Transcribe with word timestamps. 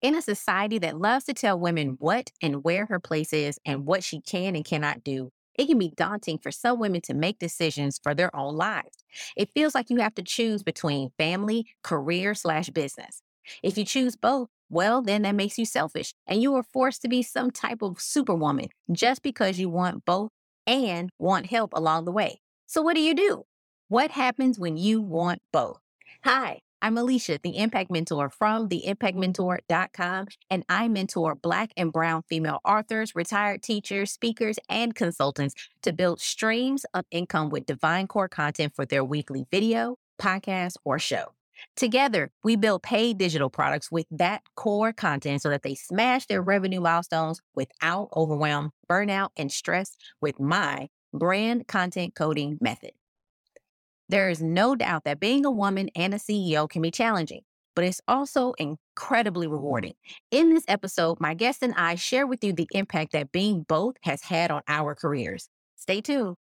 In 0.00 0.14
a 0.14 0.22
society 0.22 0.78
that 0.78 1.00
loves 1.00 1.24
to 1.24 1.34
tell 1.34 1.58
women 1.58 1.96
what 1.98 2.30
and 2.40 2.62
where 2.62 2.86
her 2.86 3.00
place 3.00 3.32
is 3.32 3.58
and 3.64 3.84
what 3.84 4.04
she 4.04 4.20
can 4.20 4.54
and 4.54 4.64
cannot 4.64 5.02
do, 5.02 5.30
it 5.56 5.66
can 5.66 5.76
be 5.76 5.92
daunting 5.96 6.38
for 6.38 6.52
some 6.52 6.78
women 6.78 7.00
to 7.00 7.14
make 7.14 7.40
decisions 7.40 7.98
for 8.00 8.14
their 8.14 8.34
own 8.34 8.54
lives. 8.54 8.96
It 9.36 9.50
feels 9.50 9.74
like 9.74 9.90
you 9.90 9.96
have 9.96 10.14
to 10.14 10.22
choose 10.22 10.62
between 10.62 11.10
family, 11.18 11.66
career, 11.82 12.34
slash 12.34 12.70
business. 12.70 13.22
If 13.60 13.76
you 13.76 13.84
choose 13.84 14.14
both, 14.14 14.50
well, 14.70 15.02
then 15.02 15.22
that 15.22 15.34
makes 15.34 15.58
you 15.58 15.64
selfish 15.64 16.14
and 16.28 16.40
you 16.40 16.54
are 16.54 16.62
forced 16.62 17.02
to 17.02 17.08
be 17.08 17.24
some 17.24 17.50
type 17.50 17.82
of 17.82 18.00
superwoman 18.00 18.68
just 18.92 19.24
because 19.24 19.58
you 19.58 19.68
want 19.68 20.04
both 20.04 20.30
and 20.64 21.10
want 21.18 21.46
help 21.46 21.72
along 21.74 22.04
the 22.04 22.12
way. 22.12 22.40
So, 22.66 22.82
what 22.82 22.94
do 22.94 23.00
you 23.00 23.14
do? 23.14 23.46
What 23.88 24.12
happens 24.12 24.60
when 24.60 24.76
you 24.76 25.00
want 25.00 25.42
both? 25.50 25.80
Hi, 26.22 26.60
I'm 26.80 26.96
Alicia, 26.96 27.40
the 27.42 27.56
Impact 27.58 27.90
Mentor 27.90 28.30
from 28.30 28.68
theimpactmentor.com, 28.68 30.26
and 30.48 30.64
I 30.68 30.86
mentor 30.86 31.34
Black 31.34 31.72
and 31.76 31.92
Brown 31.92 32.22
female 32.28 32.60
authors, 32.64 33.16
retired 33.16 33.64
teachers, 33.64 34.12
speakers, 34.12 34.60
and 34.68 34.94
consultants 34.94 35.56
to 35.82 35.92
build 35.92 36.20
streams 36.20 36.86
of 36.94 37.04
income 37.10 37.50
with 37.50 37.66
divine 37.66 38.06
core 38.06 38.28
content 38.28 38.74
for 38.76 38.86
their 38.86 39.04
weekly 39.04 39.44
video, 39.50 39.96
podcast, 40.20 40.74
or 40.84 41.00
show. 41.00 41.32
Together, 41.74 42.30
we 42.44 42.54
build 42.54 42.84
paid 42.84 43.18
digital 43.18 43.50
products 43.50 43.90
with 43.90 44.06
that 44.12 44.42
core 44.54 44.92
content 44.92 45.42
so 45.42 45.50
that 45.50 45.64
they 45.64 45.74
smash 45.74 46.26
their 46.26 46.40
revenue 46.40 46.80
milestones 46.80 47.40
without 47.56 48.08
overwhelm, 48.14 48.70
burnout, 48.88 49.30
and 49.36 49.50
stress 49.50 49.96
with 50.20 50.38
my 50.38 50.88
brand 51.12 51.66
content 51.66 52.14
coding 52.14 52.56
method. 52.60 52.92
There 54.10 54.30
is 54.30 54.42
no 54.42 54.74
doubt 54.74 55.04
that 55.04 55.20
being 55.20 55.44
a 55.44 55.50
woman 55.50 55.90
and 55.94 56.14
a 56.14 56.18
CEO 56.18 56.66
can 56.68 56.80
be 56.80 56.90
challenging, 56.90 57.42
but 57.76 57.84
it's 57.84 58.00
also 58.08 58.54
incredibly 58.54 59.46
rewarding. 59.46 59.92
In 60.30 60.48
this 60.48 60.64
episode, 60.66 61.20
my 61.20 61.34
guest 61.34 61.62
and 61.62 61.74
I 61.76 61.94
share 61.94 62.26
with 62.26 62.42
you 62.42 62.54
the 62.54 62.68
impact 62.70 63.12
that 63.12 63.32
being 63.32 63.66
both 63.68 63.96
has 64.04 64.22
had 64.22 64.50
on 64.50 64.62
our 64.66 64.94
careers. 64.94 65.50
Stay 65.76 66.00
tuned. 66.00 66.36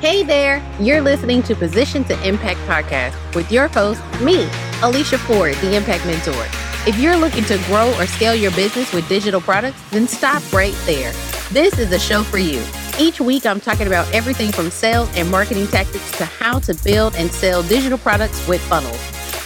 Hey 0.00 0.22
there, 0.22 0.62
you're 0.80 1.00
listening 1.00 1.42
to 1.44 1.56
Position 1.56 2.04
to 2.04 2.28
Impact 2.28 2.60
podcast 2.60 3.34
with 3.34 3.50
your 3.50 3.66
host, 3.66 4.00
me, 4.20 4.48
Alicia 4.82 5.18
Ford, 5.18 5.54
the 5.56 5.74
Impact 5.74 6.06
Mentor. 6.06 6.71
If 6.84 6.98
you're 6.98 7.16
looking 7.16 7.44
to 7.44 7.58
grow 7.66 7.96
or 7.96 8.08
scale 8.08 8.34
your 8.34 8.50
business 8.50 8.92
with 8.92 9.08
digital 9.08 9.40
products, 9.40 9.80
then 9.90 10.08
stop 10.08 10.42
right 10.52 10.74
there. 10.84 11.12
This 11.52 11.78
is 11.78 11.92
a 11.92 11.98
show 11.98 12.24
for 12.24 12.38
you. 12.38 12.60
Each 12.98 13.20
week, 13.20 13.46
I'm 13.46 13.60
talking 13.60 13.86
about 13.86 14.12
everything 14.12 14.50
from 14.50 14.68
sales 14.68 15.08
and 15.14 15.30
marketing 15.30 15.68
tactics 15.68 16.10
to 16.18 16.24
how 16.24 16.58
to 16.58 16.74
build 16.82 17.14
and 17.14 17.30
sell 17.30 17.62
digital 17.62 17.98
products 17.98 18.44
with 18.48 18.60
funnels. 18.62 18.98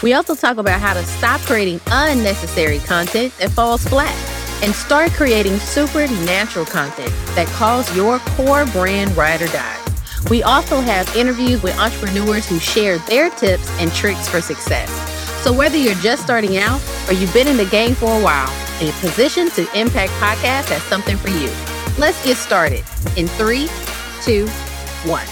We 0.02 0.14
also 0.14 0.34
talk 0.34 0.56
about 0.56 0.80
how 0.80 0.94
to 0.94 1.04
stop 1.04 1.42
creating 1.42 1.78
unnecessary 1.88 2.78
content 2.78 3.36
that 3.36 3.50
falls 3.50 3.84
flat 3.84 4.16
and 4.62 4.74
start 4.74 5.10
creating 5.10 5.58
supernatural 5.58 6.64
content 6.64 7.12
that 7.34 7.48
calls 7.48 7.94
your 7.94 8.18
core 8.20 8.64
brand 8.64 9.14
ride 9.14 9.42
or 9.42 9.48
die. 9.48 9.84
We 10.30 10.42
also 10.42 10.80
have 10.80 11.14
interviews 11.14 11.62
with 11.62 11.78
entrepreneurs 11.78 12.48
who 12.48 12.58
share 12.58 12.96
their 13.00 13.28
tips 13.28 13.68
and 13.78 13.92
tricks 13.92 14.26
for 14.26 14.40
success. 14.40 15.15
So 15.46 15.52
whether 15.52 15.76
you're 15.76 15.94
just 15.94 16.24
starting 16.24 16.56
out 16.56 16.80
or 17.08 17.12
you've 17.12 17.32
been 17.32 17.46
in 17.46 17.56
the 17.56 17.66
game 17.66 17.94
for 17.94 18.06
a 18.06 18.20
while, 18.20 18.48
a 18.80 18.90
Position 18.98 19.48
to 19.50 19.60
Impact 19.78 20.10
podcast 20.14 20.70
has 20.70 20.82
something 20.82 21.16
for 21.16 21.28
you. 21.28 21.48
Let's 22.00 22.20
get 22.24 22.36
started 22.36 22.84
in 23.16 23.28
three, 23.28 23.68
two, 24.22 24.48
one. 25.04 25.24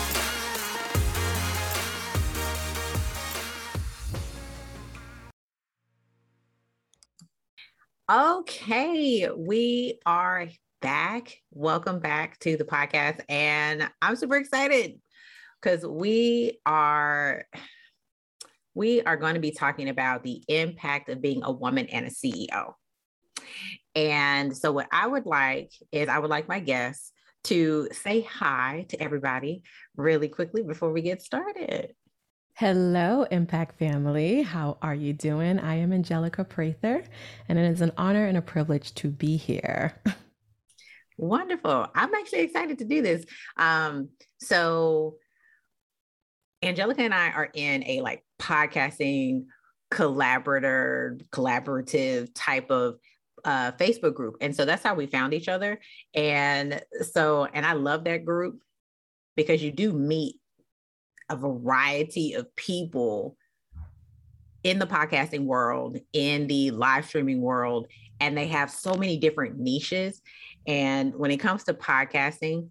Okay, 8.08 9.28
we 9.36 9.98
are 10.06 10.46
back. 10.80 11.36
Welcome 11.50 11.98
back 11.98 12.38
to 12.38 12.56
the 12.56 12.62
podcast. 12.62 13.20
And 13.28 13.90
I'm 14.00 14.14
super 14.14 14.36
excited 14.36 15.00
because 15.60 15.84
we 15.84 16.60
are 16.64 17.46
we 18.74 19.02
are 19.02 19.16
going 19.16 19.34
to 19.34 19.40
be 19.40 19.52
talking 19.52 19.88
about 19.88 20.22
the 20.22 20.42
impact 20.48 21.08
of 21.08 21.22
being 21.22 21.42
a 21.44 21.52
woman 21.52 21.86
and 21.86 22.06
a 22.06 22.10
CEO. 22.10 22.74
And 23.94 24.56
so, 24.56 24.72
what 24.72 24.88
I 24.92 25.06
would 25.06 25.26
like 25.26 25.72
is, 25.92 26.08
I 26.08 26.18
would 26.18 26.30
like 26.30 26.48
my 26.48 26.58
guests 26.58 27.12
to 27.44 27.88
say 27.92 28.22
hi 28.22 28.86
to 28.88 29.00
everybody 29.00 29.62
really 29.96 30.28
quickly 30.28 30.62
before 30.62 30.92
we 30.92 31.02
get 31.02 31.22
started. 31.22 31.94
Hello, 32.56 33.24
Impact 33.24 33.78
family. 33.78 34.42
How 34.42 34.78
are 34.80 34.94
you 34.94 35.12
doing? 35.12 35.58
I 35.58 35.76
am 35.76 35.92
Angelica 35.92 36.44
Prather, 36.44 37.04
and 37.48 37.58
it 37.58 37.70
is 37.70 37.80
an 37.80 37.92
honor 37.96 38.26
and 38.26 38.36
a 38.36 38.42
privilege 38.42 38.94
to 38.94 39.08
be 39.08 39.36
here. 39.36 40.00
Wonderful. 41.18 41.88
I'm 41.94 42.14
actually 42.14 42.40
excited 42.40 42.78
to 42.78 42.84
do 42.84 43.02
this. 43.02 43.24
Um, 43.56 44.10
so, 44.40 45.16
Angelica 46.62 47.02
and 47.02 47.14
I 47.14 47.30
are 47.30 47.50
in 47.52 47.84
a 47.86 48.00
like 48.00 48.23
podcasting 48.40 49.44
collaborator, 49.90 51.18
collaborative 51.30 52.30
type 52.34 52.70
of 52.70 52.96
uh, 53.44 53.72
Facebook 53.72 54.14
group. 54.14 54.36
And 54.40 54.54
so 54.54 54.64
that's 54.64 54.82
how 54.82 54.94
we 54.94 55.06
found 55.06 55.34
each 55.34 55.48
other. 55.48 55.80
And 56.14 56.80
so, 57.12 57.46
and 57.52 57.64
I 57.64 57.74
love 57.74 58.04
that 58.04 58.24
group 58.24 58.60
because 59.36 59.62
you 59.62 59.70
do 59.70 59.92
meet 59.92 60.36
a 61.30 61.36
variety 61.36 62.34
of 62.34 62.54
people 62.56 63.36
in 64.62 64.78
the 64.78 64.86
podcasting 64.86 65.44
world, 65.44 65.98
in 66.12 66.46
the 66.46 66.70
live 66.70 67.04
streaming 67.06 67.40
world, 67.40 67.86
and 68.20 68.36
they 68.36 68.46
have 68.48 68.70
so 68.70 68.94
many 68.94 69.18
different 69.18 69.58
niches. 69.58 70.22
And 70.66 71.14
when 71.14 71.30
it 71.30 71.36
comes 71.36 71.64
to 71.64 71.74
podcasting, 71.74 72.68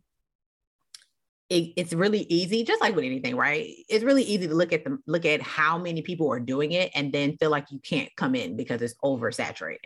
it, 1.53 1.73
it's 1.77 1.93
really 1.93 2.25
easy, 2.29 2.63
just 2.63 2.81
like 2.81 2.95
with 2.95 3.05
anything, 3.05 3.35
right? 3.35 3.69
It's 3.87 4.03
really 4.03 4.23
easy 4.23 4.47
to 4.47 4.55
look 4.55 4.73
at 4.73 4.83
them, 4.83 5.03
look 5.05 5.23
at 5.25 5.41
how 5.41 5.77
many 5.77 6.01
people 6.01 6.31
are 6.31 6.39
doing 6.39 6.71
it, 6.71 6.91
and 6.95 7.13
then 7.13 7.37
feel 7.37 7.51
like 7.51 7.67
you 7.69 7.79
can't 7.79 8.09
come 8.15 8.33
in 8.33 8.57
because 8.57 8.81
it's 8.81 8.95
oversaturated. 9.03 9.77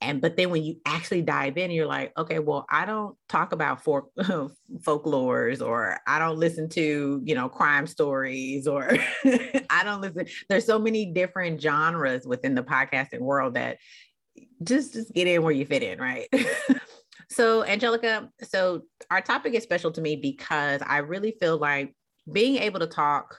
And 0.00 0.22
but 0.22 0.38
then 0.38 0.48
when 0.48 0.62
you 0.62 0.76
actually 0.86 1.20
dive 1.20 1.58
in 1.58 1.70
you're 1.70 1.84
like 1.86 2.16
okay 2.16 2.38
well 2.38 2.64
i 2.70 2.86
don't 2.86 3.18
talk 3.28 3.52
about 3.52 3.84
folk 3.84 4.10
folklores 4.78 5.60
or 5.60 5.98
i 6.06 6.18
don't 6.18 6.38
listen 6.38 6.70
to 6.70 7.20
you 7.22 7.34
know 7.34 7.50
crime 7.50 7.86
stories 7.86 8.66
or 8.66 8.96
i 9.68 9.82
don't 9.84 10.00
listen. 10.00 10.24
There's 10.48 10.64
so 10.64 10.78
many 10.78 11.12
different 11.12 11.60
genres 11.60 12.26
within 12.26 12.54
the 12.54 12.62
podcasting 12.62 13.20
world 13.20 13.54
that 13.54 13.76
just 14.62 14.94
just 14.94 15.12
get 15.12 15.26
in 15.26 15.42
where 15.42 15.52
you 15.52 15.66
fit 15.66 15.82
in 15.82 15.98
right 15.98 16.28
so 17.30 17.64
angelica 17.64 18.28
so 18.42 18.82
our 19.10 19.20
topic 19.20 19.54
is 19.54 19.62
special 19.62 19.90
to 19.90 20.00
me 20.00 20.16
because 20.16 20.82
i 20.86 20.98
really 20.98 21.34
feel 21.40 21.56
like 21.56 21.94
being 22.30 22.56
able 22.56 22.80
to 22.80 22.86
talk 22.86 23.36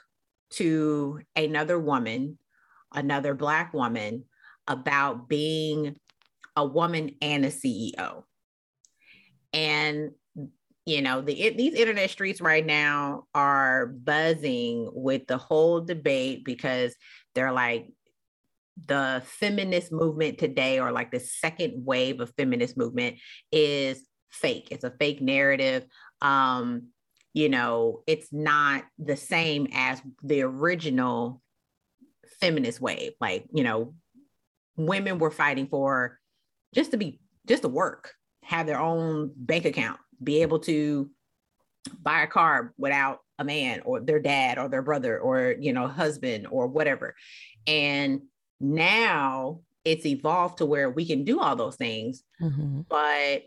to 0.49 1.19
another 1.35 1.79
woman 1.79 2.37
another 2.93 3.33
black 3.33 3.73
woman 3.73 4.23
about 4.67 5.27
being 5.27 5.95
a 6.55 6.65
woman 6.65 7.15
and 7.21 7.45
a 7.45 7.49
CEO. 7.49 8.23
And 9.53 10.11
you 10.85 11.01
know, 11.01 11.21
the 11.21 11.51
these 11.51 11.75
internet 11.75 12.09
streets 12.09 12.41
right 12.41 12.65
now 12.65 13.25
are 13.35 13.87
buzzing 13.87 14.89
with 14.93 15.27
the 15.27 15.37
whole 15.37 15.81
debate 15.81 16.43
because 16.43 16.95
they're 17.35 17.51
like 17.51 17.87
the 18.87 19.21
feminist 19.25 19.91
movement 19.91 20.37
today 20.37 20.79
or 20.79 20.91
like 20.91 21.11
the 21.11 21.19
second 21.19 21.85
wave 21.85 22.19
of 22.19 22.33
feminist 22.37 22.77
movement 22.77 23.17
is 23.51 24.05
fake. 24.29 24.69
It's 24.71 24.83
a 24.83 24.91
fake 24.91 25.21
narrative. 25.21 25.85
Um, 26.21 26.87
you 27.33 27.49
know, 27.49 28.03
it's 28.07 28.27
not 28.31 28.83
the 28.97 29.15
same 29.15 29.67
as 29.73 30.01
the 30.23 30.41
original 30.41 31.41
feminist 32.39 32.81
wave. 32.81 33.13
Like, 33.21 33.45
you 33.53 33.63
know, 33.63 33.93
women 34.75 35.19
were 35.19 35.31
fighting 35.31 35.67
for 35.67 36.19
just 36.73 36.91
to 36.91 36.97
be 36.97 37.19
just 37.47 37.63
to 37.63 37.69
work, 37.69 38.13
have 38.43 38.67
their 38.67 38.79
own 38.79 39.31
bank 39.35 39.65
account, 39.65 39.99
be 40.21 40.41
able 40.41 40.59
to 40.59 41.09
buy 42.01 42.21
a 42.21 42.27
car 42.27 42.73
without 42.77 43.19
a 43.39 43.43
man 43.43 43.81
or 43.85 43.99
their 43.99 44.19
dad 44.19 44.59
or 44.59 44.69
their 44.69 44.83
brother 44.83 45.19
or 45.19 45.55
you 45.59 45.73
know 45.73 45.87
husband 45.87 46.47
or 46.49 46.67
whatever. 46.67 47.15
And 47.65 48.21
now 48.61 49.61
it's 49.83 50.05
evolved 50.05 50.59
to 50.59 50.65
where 50.65 50.89
we 50.89 51.05
can 51.05 51.23
do 51.23 51.39
all 51.39 51.55
those 51.55 51.75
things, 51.75 52.23
mm-hmm. 52.41 52.81
but 52.89 53.43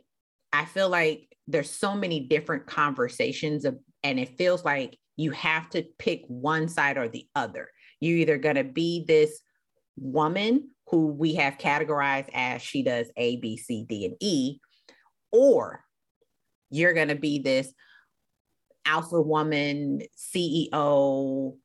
I 0.53 0.65
feel 0.67 0.89
like 0.89 1.35
there's 1.47 1.71
so 1.71 1.95
many 1.95 2.21
different 2.21 2.67
conversations 2.67 3.65
of, 3.65 3.79
and 4.03 4.19
it 4.19 4.37
feels 4.37 4.65
like 4.65 4.99
you 5.17 5.31
have 5.33 5.69
to 5.71 5.85
pick 5.99 6.23
one 6.27 6.69
side 6.69 6.97
or 6.97 7.09
the 7.09 7.27
other. 7.35 7.69
You're 8.01 8.19
either 8.19 8.39
going 8.39 8.57
to 8.57 8.65
be 8.65 9.05
this 9.07 9.41
woman 9.97 10.71
who 10.89 11.07
we 11.07 11.35
have 11.35 11.59
categorized 11.59 12.29
as 12.35 12.63
she 12.63 12.83
does 12.83 13.11
A, 13.17 13.37
B, 13.37 13.57
C, 13.57 13.85
D, 13.89 14.05
and 14.07 14.17
E, 14.21 14.59
or 15.33 15.85
you're 16.71 16.93
going 16.93 17.09
to 17.09 17.15
be 17.15 17.39
this 17.39 17.73
alpha 18.85 19.21
woman, 19.21 20.03
CEO, 20.17 21.57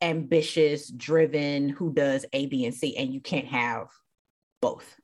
ambitious, 0.00 0.88
driven, 0.90 1.68
who 1.68 1.92
does 1.92 2.24
A, 2.32 2.46
B, 2.46 2.64
and 2.64 2.74
C, 2.74 2.96
and 2.96 3.12
you 3.12 3.20
can't 3.20 3.46
have 3.46 3.88
both. 4.60 4.96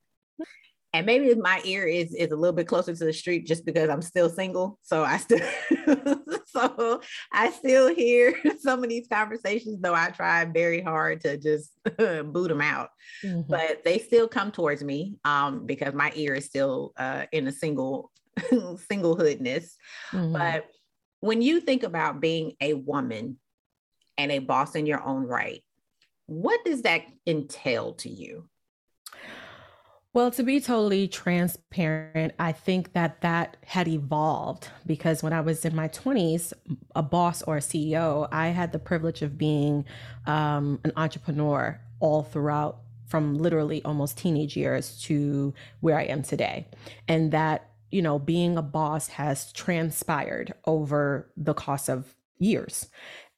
And 0.92 1.06
maybe 1.06 1.34
my 1.34 1.60
ear 1.64 1.88
is 1.88 2.14
is 2.14 2.30
a 2.30 2.36
little 2.36 2.54
bit 2.54 2.68
closer 2.68 2.94
to 2.94 3.04
the 3.04 3.12
street 3.12 3.46
just 3.46 3.66
because 3.66 3.90
I'm 3.90 4.00
still 4.00 4.30
single. 4.30 4.78
So 4.82 5.02
I 5.02 5.16
still 5.16 5.40
so 6.46 7.00
I 7.32 7.50
still 7.50 7.92
hear 7.92 8.32
some 8.60 8.84
of 8.84 8.88
these 8.88 9.08
conversations, 9.08 9.80
though 9.80 9.92
I 9.94 10.10
try 10.10 10.44
very 10.44 10.80
hard 10.80 11.20
to 11.22 11.36
just 11.36 11.72
boot 11.98 12.48
them 12.48 12.60
out. 12.60 12.90
Mm-hmm. 13.24 13.50
But 13.50 13.82
they 13.84 13.98
still 13.98 14.28
come 14.28 14.52
towards 14.52 14.84
me 14.84 15.16
um, 15.24 15.66
because 15.66 15.94
my 15.94 16.12
ear 16.14 16.34
is 16.34 16.44
still 16.44 16.92
uh, 16.96 17.26
in 17.32 17.48
a 17.48 17.52
single 17.52 18.12
singlehoodness. 18.38 19.72
Mm-hmm. 20.12 20.32
But 20.32 20.66
when 21.18 21.42
you 21.42 21.60
think 21.60 21.82
about 21.82 22.20
being 22.20 22.52
a 22.60 22.74
woman 22.74 23.38
and 24.18 24.30
a 24.30 24.38
boss 24.38 24.74
in 24.74 24.86
your 24.86 25.02
own 25.02 25.24
right, 25.26 25.62
what 26.26 26.64
does 26.64 26.82
that 26.82 27.02
entail 27.26 27.94
to 27.94 28.08
you? 28.08 28.48
Well, 30.14 30.30
to 30.30 30.44
be 30.44 30.60
totally 30.60 31.08
transparent, 31.08 32.34
I 32.38 32.52
think 32.52 32.92
that 32.92 33.20
that 33.22 33.56
had 33.64 33.88
evolved 33.88 34.68
because 34.86 35.24
when 35.24 35.32
I 35.32 35.40
was 35.40 35.64
in 35.64 35.74
my 35.74 35.88
20s, 35.88 36.52
a 36.94 37.02
boss 37.02 37.42
or 37.42 37.56
a 37.56 37.60
CEO, 37.60 38.28
I 38.30 38.48
had 38.48 38.70
the 38.70 38.78
privilege 38.78 39.22
of 39.22 39.36
being 39.36 39.84
um, 40.26 40.78
an 40.84 40.92
entrepreneur 40.96 41.80
all 41.98 42.22
throughout 42.22 42.78
from 43.08 43.38
literally 43.38 43.82
almost 43.84 44.16
teenage 44.16 44.56
years 44.56 45.00
to 45.02 45.52
where 45.80 45.98
I 45.98 46.04
am 46.04 46.22
today. 46.22 46.68
And 47.08 47.32
that, 47.32 47.70
you 47.90 48.00
know, 48.00 48.20
being 48.20 48.56
a 48.56 48.62
boss 48.62 49.08
has 49.08 49.52
transpired 49.52 50.54
over 50.64 51.28
the 51.36 51.54
course 51.54 51.88
of 51.88 52.14
years. 52.38 52.88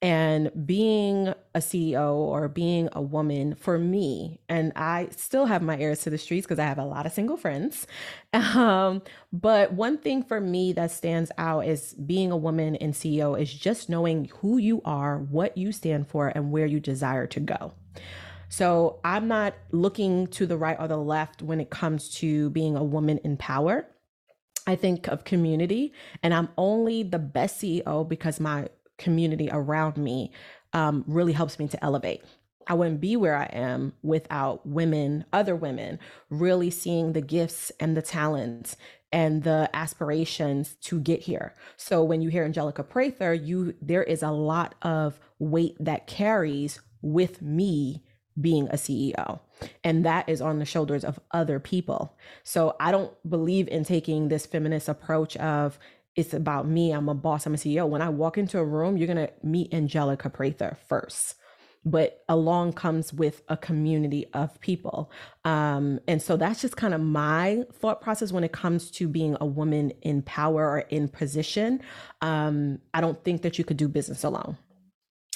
And 0.06 0.52
being 0.64 1.34
a 1.52 1.58
CEO 1.58 2.14
or 2.14 2.46
being 2.46 2.88
a 2.92 3.02
woman 3.02 3.56
for 3.56 3.76
me, 3.76 4.38
and 4.48 4.72
I 4.76 5.08
still 5.16 5.46
have 5.46 5.62
my 5.62 5.76
ears 5.78 6.02
to 6.02 6.10
the 6.10 6.16
streets 6.16 6.46
because 6.46 6.60
I 6.60 6.64
have 6.64 6.78
a 6.78 6.84
lot 6.84 7.06
of 7.06 7.12
single 7.12 7.36
friends. 7.36 7.88
Um, 8.32 9.02
but 9.32 9.72
one 9.72 9.98
thing 9.98 10.22
for 10.22 10.40
me 10.40 10.72
that 10.74 10.90
stands 10.90 11.32
out 11.38 11.66
is 11.66 11.94
being 11.94 12.30
a 12.30 12.36
woman 12.36 12.76
in 12.76 12.92
CEO 12.92 13.38
is 13.40 13.52
just 13.52 13.88
knowing 13.88 14.30
who 14.40 14.58
you 14.58 14.82
are, 14.84 15.18
what 15.18 15.56
you 15.58 15.72
stand 15.72 16.06
for, 16.06 16.28
and 16.28 16.52
where 16.52 16.66
you 16.66 16.78
desire 16.78 17.26
to 17.28 17.40
go. 17.40 17.72
So 18.48 19.00
I'm 19.04 19.26
not 19.26 19.54
looking 19.72 20.28
to 20.28 20.46
the 20.46 20.56
right 20.56 20.76
or 20.78 20.86
the 20.86 20.98
left 20.98 21.42
when 21.42 21.60
it 21.60 21.70
comes 21.70 22.10
to 22.16 22.50
being 22.50 22.76
a 22.76 22.84
woman 22.84 23.18
in 23.24 23.36
power. 23.38 23.88
I 24.66 24.76
think 24.76 25.08
of 25.08 25.24
community, 25.24 25.92
and 26.22 26.32
I'm 26.32 26.50
only 26.56 27.02
the 27.02 27.18
best 27.18 27.60
CEO 27.60 28.08
because 28.08 28.38
my 28.38 28.68
community 28.98 29.48
around 29.50 29.96
me 29.96 30.32
um, 30.72 31.04
really 31.06 31.32
helps 31.32 31.58
me 31.58 31.68
to 31.68 31.84
elevate. 31.84 32.22
I 32.66 32.74
wouldn't 32.74 33.00
be 33.00 33.16
where 33.16 33.36
I 33.36 33.44
am 33.52 33.92
without 34.02 34.66
women, 34.66 35.24
other 35.32 35.54
women, 35.54 35.98
really 36.30 36.70
seeing 36.70 37.12
the 37.12 37.20
gifts 37.20 37.70
and 37.78 37.96
the 37.96 38.02
talents 38.02 38.76
and 39.12 39.44
the 39.44 39.70
aspirations 39.72 40.74
to 40.82 41.00
get 41.00 41.20
here. 41.20 41.54
So 41.76 42.02
when 42.02 42.20
you 42.20 42.28
hear 42.28 42.44
Angelica 42.44 42.82
Prather, 42.82 43.32
you 43.32 43.74
there 43.80 44.02
is 44.02 44.22
a 44.22 44.32
lot 44.32 44.74
of 44.82 45.20
weight 45.38 45.76
that 45.78 46.08
carries 46.08 46.80
with 47.02 47.40
me 47.40 48.02
being 48.38 48.68
a 48.68 48.74
CEO. 48.74 49.40
And 49.82 50.04
that 50.04 50.28
is 50.28 50.42
on 50.42 50.58
the 50.58 50.64
shoulders 50.66 51.04
of 51.04 51.18
other 51.30 51.58
people. 51.58 52.16
So 52.44 52.76
I 52.78 52.90
don't 52.90 53.12
believe 53.28 53.68
in 53.68 53.84
taking 53.84 54.28
this 54.28 54.44
feminist 54.44 54.88
approach 54.88 55.36
of 55.36 55.78
it's 56.16 56.34
about 56.34 56.68
me. 56.68 56.92
I'm 56.92 57.08
a 57.08 57.14
boss. 57.14 57.46
I'm 57.46 57.54
a 57.54 57.58
CEO. 57.58 57.88
When 57.88 58.02
I 58.02 58.10
walk 58.10 58.38
into 58.38 58.58
a 58.58 58.64
room, 58.64 58.96
you're 58.96 59.08
going 59.08 59.28
to 59.28 59.32
meet 59.42 59.74
Angelica 59.74 60.30
Prather 60.30 60.78
first. 60.88 61.36
But 61.84 62.24
along 62.28 62.74
comes 62.74 63.12
with 63.12 63.42
a 63.48 63.56
community 63.56 64.26
of 64.34 64.60
people. 64.60 65.12
Um, 65.44 66.00
and 66.08 66.22
so 66.22 66.36
that's 66.36 66.60
just 66.62 66.76
kind 66.76 66.94
of 66.94 67.00
my 67.00 67.64
thought 67.74 68.02
process 68.02 68.32
when 68.32 68.44
it 68.44 68.52
comes 68.52 68.90
to 68.92 69.08
being 69.08 69.36
a 69.40 69.46
woman 69.46 69.92
in 70.02 70.22
power 70.22 70.68
or 70.68 70.80
in 70.80 71.08
position. 71.08 71.80
Um, 72.22 72.80
I 72.94 73.00
don't 73.00 73.22
think 73.24 73.42
that 73.42 73.58
you 73.58 73.64
could 73.64 73.78
do 73.78 73.88
business 73.88 74.24
alone. 74.24 74.58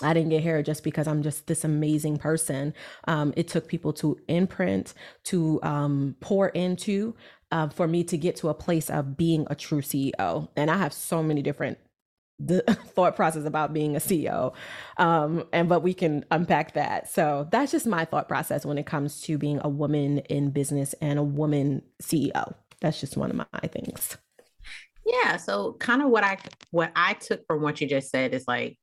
I 0.02 0.14
didn't 0.14 0.30
get 0.30 0.42
here 0.42 0.62
just 0.62 0.84
because 0.84 1.08
I'm 1.08 1.22
just 1.22 1.46
this 1.46 1.64
amazing 1.64 2.18
person. 2.18 2.74
Um, 3.08 3.34
it 3.36 3.48
took 3.48 3.68
people 3.68 3.92
to 3.94 4.18
imprint, 4.28 4.94
to 5.24 5.60
um, 5.62 6.16
pour 6.20 6.48
into, 6.50 7.14
uh, 7.50 7.68
for 7.68 7.88
me 7.88 8.04
to 8.04 8.16
get 8.16 8.36
to 8.36 8.48
a 8.48 8.54
place 8.54 8.90
of 8.90 9.16
being 9.16 9.46
a 9.50 9.54
true 9.54 9.82
CEO. 9.82 10.48
And 10.56 10.70
I 10.70 10.76
have 10.76 10.92
so 10.92 11.22
many 11.22 11.42
different 11.42 11.78
thought 12.94 13.16
process 13.16 13.44
about 13.44 13.72
being 13.72 13.96
a 13.96 14.00
CEO. 14.00 14.54
Um, 14.96 15.44
and 15.52 15.68
but 15.68 15.80
we 15.80 15.94
can 15.94 16.24
unpack 16.30 16.74
that. 16.74 17.10
So 17.10 17.48
that's 17.50 17.72
just 17.72 17.86
my 17.86 18.04
thought 18.04 18.28
process 18.28 18.64
when 18.64 18.78
it 18.78 18.86
comes 18.86 19.20
to 19.22 19.38
being 19.38 19.60
a 19.62 19.68
woman 19.68 20.18
in 20.18 20.50
business 20.50 20.94
and 21.00 21.18
a 21.18 21.22
woman 21.22 21.82
CEO. 22.02 22.54
That's 22.80 23.00
just 23.00 23.16
one 23.16 23.30
of 23.30 23.36
my 23.36 23.68
things. 23.68 24.16
Yeah. 25.04 25.36
So 25.36 25.74
kind 25.74 26.02
of 26.02 26.08
what 26.08 26.24
I 26.24 26.38
what 26.70 26.92
I 26.94 27.14
took 27.14 27.46
from 27.46 27.62
what 27.62 27.80
you 27.80 27.88
just 27.88 28.10
said 28.10 28.32
is 28.32 28.44
like 28.46 28.78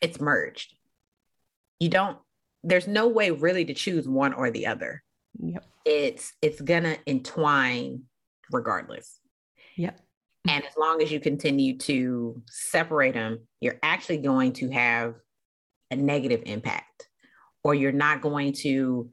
it's 0.00 0.20
merged. 0.20 0.74
You 1.78 1.88
don't 1.88 2.18
there's 2.64 2.88
no 2.88 3.06
way 3.06 3.30
really 3.30 3.64
to 3.64 3.74
choose 3.74 4.08
one 4.08 4.32
or 4.32 4.50
the 4.50 4.66
other. 4.66 5.02
Yep. 5.38 5.64
It's 5.84 6.32
it's 6.42 6.60
gonna 6.60 6.96
entwine 7.06 8.02
regardless. 8.50 9.20
Yep. 9.76 10.00
And 10.48 10.64
as 10.64 10.76
long 10.76 11.02
as 11.02 11.10
you 11.10 11.18
continue 11.18 11.76
to 11.78 12.40
separate 12.48 13.14
them, 13.14 13.40
you're 13.60 13.78
actually 13.82 14.18
going 14.18 14.52
to 14.54 14.70
have 14.70 15.14
a 15.90 15.96
negative 15.96 16.42
impact, 16.46 17.08
or 17.64 17.74
you're 17.74 17.92
not 17.92 18.20
going 18.20 18.52
to 18.52 19.10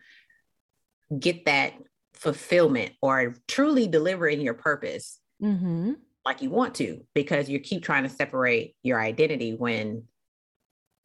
get 1.20 1.46
that 1.46 1.74
fulfillment 2.14 2.94
or 3.02 3.36
truly 3.48 3.88
delivering 3.88 4.42
your 4.42 4.54
purpose 4.54 5.20
mm-hmm. 5.42 5.94
like 6.26 6.42
you 6.42 6.50
want 6.50 6.76
to 6.76 7.04
because 7.14 7.50
you 7.50 7.60
keep 7.60 7.84
trying 7.84 8.04
to 8.04 8.10
separate 8.10 8.76
your 8.84 9.00
identity 9.02 9.54
when 9.54 10.04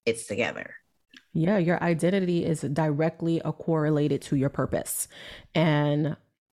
it's 0.07 0.27
together. 0.27 0.75
Yeah, 1.33 1.59
your 1.59 1.83
identity 1.83 2.45
is 2.45 2.63
directly 2.63 3.41
a 3.45 3.53
correlated 3.53 4.23
to 4.23 4.37
your 4.37 4.49
purpose. 4.49 5.09
And 5.55 6.17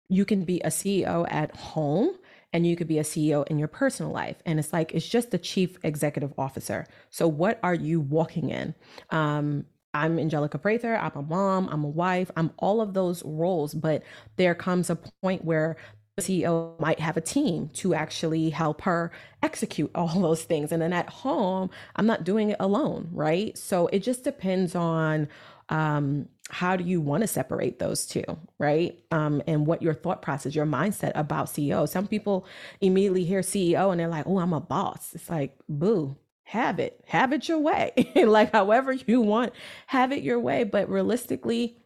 you 0.09 0.25
can 0.25 0.43
be 0.43 0.59
a 0.61 0.69
CEO 0.71 1.25
at 1.29 1.55
home 1.55 2.15
and 2.53 2.65
you 2.67 2.75
could 2.75 2.87
be 2.87 2.99
a 2.99 3.03
CEO 3.03 3.47
in 3.47 3.59
your 3.59 3.67
personal 3.67 4.11
life. 4.11 4.37
And 4.45 4.59
it's 4.59 4.73
like, 4.73 4.93
it's 4.93 5.07
just 5.07 5.31
the 5.31 5.37
chief 5.37 5.77
executive 5.83 6.33
officer. 6.37 6.85
So, 7.09 7.27
what 7.27 7.59
are 7.63 7.75
you 7.75 8.01
walking 8.01 8.49
in? 8.49 8.75
Um, 9.09 9.65
I'm 9.93 10.17
Angelica 10.19 10.57
Prather. 10.57 10.95
I'm 10.95 11.11
a 11.15 11.21
mom. 11.21 11.67
I'm 11.69 11.83
a 11.83 11.89
wife. 11.89 12.31
I'm 12.35 12.51
all 12.57 12.81
of 12.81 12.93
those 12.93 13.23
roles. 13.23 13.73
But 13.73 14.03
there 14.37 14.55
comes 14.55 14.89
a 14.89 14.97
point 15.21 15.43
where 15.45 15.77
CEO 16.19 16.79
might 16.79 16.99
have 16.99 17.15
a 17.17 17.21
team 17.21 17.69
to 17.69 17.93
actually 17.93 18.49
help 18.49 18.81
her 18.81 19.11
execute 19.41 19.91
all 19.95 20.19
those 20.19 20.43
things. 20.43 20.71
And 20.71 20.81
then 20.81 20.93
at 20.93 21.09
home, 21.09 21.69
I'm 21.95 22.05
not 22.05 22.23
doing 22.23 22.49
it 22.51 22.57
alone, 22.59 23.09
right? 23.11 23.57
So 23.57 23.87
it 23.87 23.99
just 23.99 24.23
depends 24.23 24.75
on 24.75 25.29
um, 25.69 26.27
how 26.49 26.75
do 26.75 26.83
you 26.83 26.99
want 26.99 27.21
to 27.21 27.27
separate 27.27 27.79
those 27.79 28.05
two, 28.05 28.25
right? 28.59 28.99
Um, 29.11 29.41
and 29.47 29.65
what 29.65 29.81
your 29.81 29.93
thought 29.93 30.21
process, 30.21 30.53
your 30.53 30.65
mindset 30.65 31.13
about 31.15 31.47
CEO. 31.47 31.87
Some 31.87 32.07
people 32.07 32.45
immediately 32.81 33.23
hear 33.23 33.39
CEO 33.39 33.91
and 33.91 33.99
they're 33.99 34.09
like, 34.09 34.27
oh, 34.27 34.39
I'm 34.39 34.51
a 34.51 34.59
boss. 34.59 35.13
It's 35.15 35.29
like, 35.29 35.57
boo, 35.69 36.17
have 36.43 36.79
it, 36.79 37.01
have 37.07 37.31
it 37.31 37.47
your 37.47 37.59
way. 37.59 37.93
like, 38.15 38.51
however 38.51 38.91
you 38.91 39.21
want, 39.21 39.53
have 39.87 40.11
it 40.11 40.23
your 40.23 40.39
way. 40.39 40.65
But 40.65 40.89
realistically, 40.89 41.77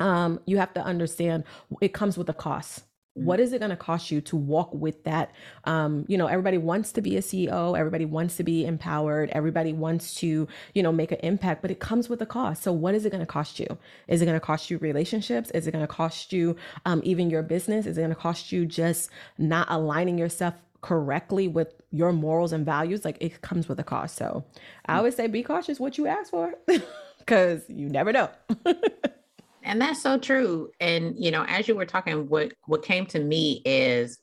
um, 0.00 0.40
you 0.44 0.56
have 0.58 0.74
to 0.74 0.82
understand 0.82 1.44
it 1.80 1.92
comes 1.92 2.18
with 2.18 2.28
a 2.28 2.34
cost 2.34 2.82
what 3.14 3.40
is 3.40 3.52
it 3.52 3.58
going 3.58 3.70
to 3.70 3.76
cost 3.76 4.10
you 4.10 4.20
to 4.20 4.36
walk 4.36 4.74
with 4.74 5.04
that? 5.04 5.32
Um, 5.64 6.04
you 6.08 6.18
know 6.18 6.26
everybody 6.26 6.58
wants 6.58 6.92
to 6.92 7.00
be 7.00 7.16
a 7.16 7.20
ceo 7.20 7.78
everybody 7.78 8.04
wants 8.04 8.36
to 8.36 8.44
be 8.44 8.66
empowered 8.66 9.30
everybody 9.32 9.72
wants 9.72 10.14
to 10.16 10.48
you 10.74 10.82
know 10.82 10.92
make 10.92 11.12
an 11.12 11.18
impact 11.22 11.62
but 11.62 11.70
it 11.70 11.80
comes 11.80 12.08
with 12.08 12.20
a 12.20 12.26
cost. 12.26 12.62
So 12.62 12.72
what 12.72 12.94
is 12.94 13.06
it 13.06 13.10
going 13.10 13.20
to 13.20 13.26
cost 13.26 13.58
you? 13.58 13.78
Is 14.08 14.20
it 14.20 14.26
going 14.26 14.36
to 14.36 14.44
cost 14.44 14.70
you 14.70 14.78
relationships? 14.78 15.50
Is 15.52 15.66
it 15.66 15.70
going 15.70 15.84
to 15.84 15.88
cost 15.92 16.32
you 16.32 16.56
um, 16.84 17.00
even 17.04 17.30
your 17.30 17.42
business? 17.42 17.86
Is 17.86 17.96
it 17.96 18.00
going 18.00 18.10
to 18.10 18.16
cost 18.16 18.52
you 18.52 18.66
just 18.66 19.10
not 19.38 19.66
aligning 19.70 20.18
yourself 20.18 20.54
correctly 20.80 21.48
with 21.48 21.68
your 21.90 22.12
morals 22.12 22.52
and 22.52 22.64
values? 22.66 23.04
Like 23.04 23.18
it 23.20 23.40
comes 23.40 23.68
with 23.68 23.78
a 23.80 23.84
cost. 23.84 24.16
So 24.16 24.44
i 24.86 24.96
always 24.96 25.16
say 25.16 25.26
be 25.26 25.42
cautious 25.42 25.80
what 25.80 25.96
you 25.96 26.06
ask 26.06 26.30
for 26.30 26.54
because 27.18 27.62
you 27.68 27.88
never 27.88 28.12
know 28.12 28.30
And 29.64 29.80
that's 29.80 30.02
so 30.02 30.18
true. 30.18 30.70
And 30.78 31.14
you 31.18 31.30
know, 31.30 31.44
as 31.44 31.66
you 31.66 31.74
were 31.74 31.86
talking, 31.86 32.28
what 32.28 32.52
what 32.66 32.84
came 32.84 33.06
to 33.06 33.18
me 33.18 33.62
is 33.64 34.18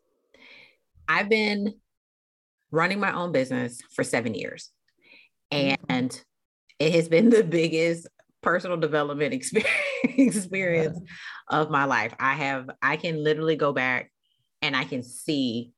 I've 1.08 1.30
been 1.30 1.74
running 2.72 3.00
my 3.00 3.14
own 3.14 3.32
business 3.32 3.82
for 3.94 4.04
seven 4.04 4.34
years. 4.34 4.70
Mm-hmm. 5.52 5.76
And 5.90 6.24
it 6.80 6.94
has 6.94 7.10
been 7.10 7.30
the 7.30 7.44
biggest 7.44 8.08
personal 8.42 8.78
development 8.78 9.34
experience, 9.36 9.70
experience 10.04 11.00
of 11.50 11.70
my 11.70 11.86
life. 11.86 12.14
I 12.20 12.34
have, 12.36 12.70
I 12.82 12.96
can 12.96 13.24
literally 13.24 13.56
go 13.56 13.74
back 13.74 14.12
and 14.62 14.76
I 14.76 14.86
can 14.86 15.04
see 15.04 15.74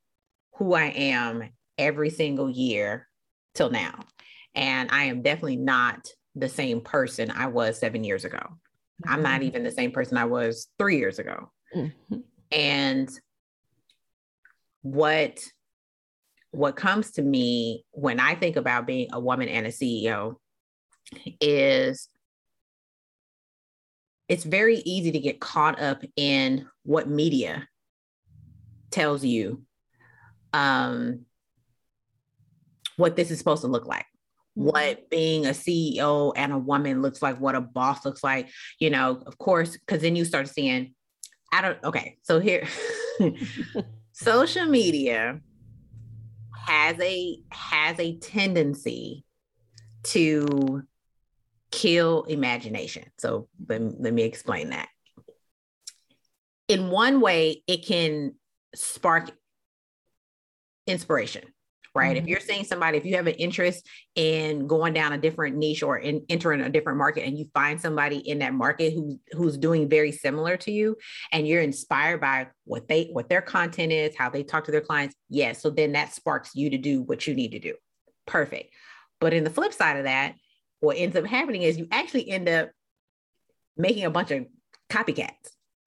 who 0.58 0.74
I 0.74 0.86
am 0.86 1.50
every 1.78 2.10
single 2.10 2.50
year 2.50 3.08
till 3.56 3.70
now. 3.70 4.00
And 4.56 4.92
I 4.92 5.06
am 5.06 5.24
definitely 5.24 5.58
not 5.58 6.08
the 6.36 6.50
same 6.50 6.82
person 6.82 7.32
I 7.32 7.48
was 7.48 7.80
seven 7.80 8.04
years 8.04 8.24
ago. 8.24 8.40
Mm-hmm. 9.02 9.14
I'm 9.14 9.22
not 9.24 9.42
mm-hmm. 9.42 9.48
even 9.48 9.64
the 9.64 9.72
same 9.72 9.92
person 9.92 10.18
I 10.18 10.26
was 10.26 10.68
three 10.78 10.98
years 10.98 11.20
ago. 11.20 11.52
Mm-hmm. 11.76 12.18
And 12.52 13.10
what 14.82 15.40
what 16.52 16.76
comes 16.76 17.12
to 17.12 17.22
me 17.22 17.84
when 17.92 18.20
I 18.20 18.36
think 18.36 18.58
about 18.58 18.86
being 18.86 19.08
a 19.12 19.20
woman 19.20 19.50
and 19.50 19.66
a 19.66 19.70
CEO 19.70 20.36
is 21.42 22.08
it's 24.30 24.44
very 24.44 24.78
easy 24.78 25.12
to 25.12 25.20
get 25.20 25.40
caught 25.40 25.82
up 25.82 26.04
in 26.16 26.68
what 26.84 27.10
media 27.10 27.68
tells 28.92 29.26
you 29.26 29.64
um, 30.54 31.26
what 32.98 33.16
this 33.16 33.32
is 33.32 33.40
supposed 33.40 33.62
to 33.62 33.68
look 33.68 33.86
like. 33.86 34.06
Mm-hmm. 34.58 34.68
what 34.68 35.10
being 35.10 35.48
a 35.48 35.50
CEO 35.50 36.32
and 36.36 36.54
a 36.54 36.58
woman 36.60 37.02
looks 37.02 37.24
like, 37.24 37.40
what 37.40 37.56
a 37.56 37.62
boss 37.62 38.06
looks 38.06 38.24
like, 38.24 38.50
you 38.80 38.92
know, 38.92 39.24
of 39.26 39.40
course, 39.40 39.76
because 39.76 40.04
then 40.04 40.16
you 40.16 40.26
start 40.26 40.48
seeing, 40.48 40.94
I 41.52 41.62
don't, 41.62 41.84
okay, 41.84 42.18
so 42.22 42.40
here, 42.40 42.68
social 44.12 44.66
media 44.68 45.40
has 46.68 47.00
a 47.00 47.40
has 47.52 48.00
a 48.00 48.18
tendency 48.18 49.26
to 50.04 50.84
kill 51.72 52.24
imagination. 52.24 53.06
So 53.18 53.50
let, 53.68 53.82
let 54.00 54.14
me 54.14 54.22
explain 54.22 54.70
that. 54.70 54.88
In 56.68 56.92
one 56.92 57.22
way, 57.22 57.64
it 57.68 57.86
can 57.86 58.36
spark 58.76 59.32
inspiration, 60.86 61.44
right? 61.96 62.16
Mm-hmm. 62.16 62.24
If 62.24 62.28
you're 62.28 62.40
seeing 62.40 62.64
somebody, 62.64 62.98
if 62.98 63.06
you 63.06 63.16
have 63.16 63.28
an 63.28 63.36
interest 63.36 63.88
in 64.16 64.68
going 64.68 64.94
down 64.94 65.14
a 65.14 65.18
different 65.18 65.56
niche 65.58 65.84
or 65.84 65.98
in 65.98 66.26
entering 66.30 66.62
a 66.62 66.70
different 66.70 66.98
market 66.98 67.26
and 67.26 67.38
you 67.38 67.48
find 67.54 67.80
somebody 67.80 68.18
in 68.18 68.40
that 68.40 68.54
market 68.54 68.94
who, 68.94 69.20
who's 69.32 69.58
doing 69.58 69.88
very 69.88 70.12
similar 70.12 70.58
to 70.58 70.72
you 70.72 70.96
and 71.32 71.48
you're 71.48 71.62
inspired 71.62 72.20
by 72.20 72.48
what 72.66 72.88
they 72.88 73.10
what 73.12 73.30
their 73.30 73.42
content 73.42 73.92
is, 73.92 74.16
how 74.16 74.30
they 74.30 74.44
talk 74.44 74.66
to 74.66 74.72
their 74.72 74.82
clients, 74.82 75.16
yes. 75.30 75.62
So 75.62 75.70
then 75.70 75.92
that 75.92 76.14
sparks 76.14 76.56
you 76.56 76.70
to 76.72 76.78
do 76.78 77.02
what 77.04 77.28
you 77.28 77.36
need 77.36 77.52
to 77.52 77.60
do. 77.60 77.76
Perfect. 78.26 78.74
But 79.20 79.34
in 79.34 79.44
the 79.44 79.50
flip 79.50 79.74
side 79.74 79.98
of 79.98 80.06
that, 80.06 80.36
what 80.80 80.98
ends 80.98 81.16
up 81.16 81.26
happening 81.26 81.62
is 81.62 81.78
you 81.78 81.88
actually 81.92 82.30
end 82.30 82.50
up 82.50 82.72
making 83.78 84.06
a 84.06 84.10
bunch 84.10 84.32
of 84.32 84.46
copycats 84.90 85.30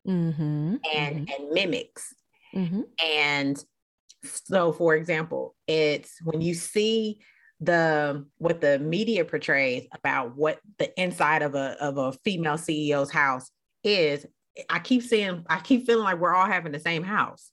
mm-hmm. 0.07 0.77
and 0.95 1.27
mm-hmm. 1.29 1.43
and 1.43 1.51
mimics 1.51 2.15
mm-hmm. 2.55 2.83
and 3.05 3.63
so 4.27 4.73
for 4.73 4.95
example 4.95 5.55
it's 5.67 6.19
when 6.25 6.41
you 6.41 6.55
see 6.55 7.21
the 7.61 8.27
what 8.39 8.61
the 8.61 8.79
media 8.79 9.25
portrays 9.25 9.87
about 9.95 10.37
what 10.37 10.59
the 10.79 11.01
inside 11.01 11.43
of 11.43 11.55
a 11.55 11.77
of 11.83 11.97
a 11.97 12.13
female 12.25 12.57
CEO's 12.57 13.11
house 13.11 13.51
is 13.83 14.27
I 14.69 14.79
keep 14.79 15.03
seeing 15.03 15.45
I 15.49 15.61
keep 15.61 15.87
feeling 15.87 16.05
like 16.05 16.19
we're 16.19 16.35
all 16.35 16.47
having 16.47 16.73
the 16.73 16.81
same 16.81 17.03
house. 17.03 17.51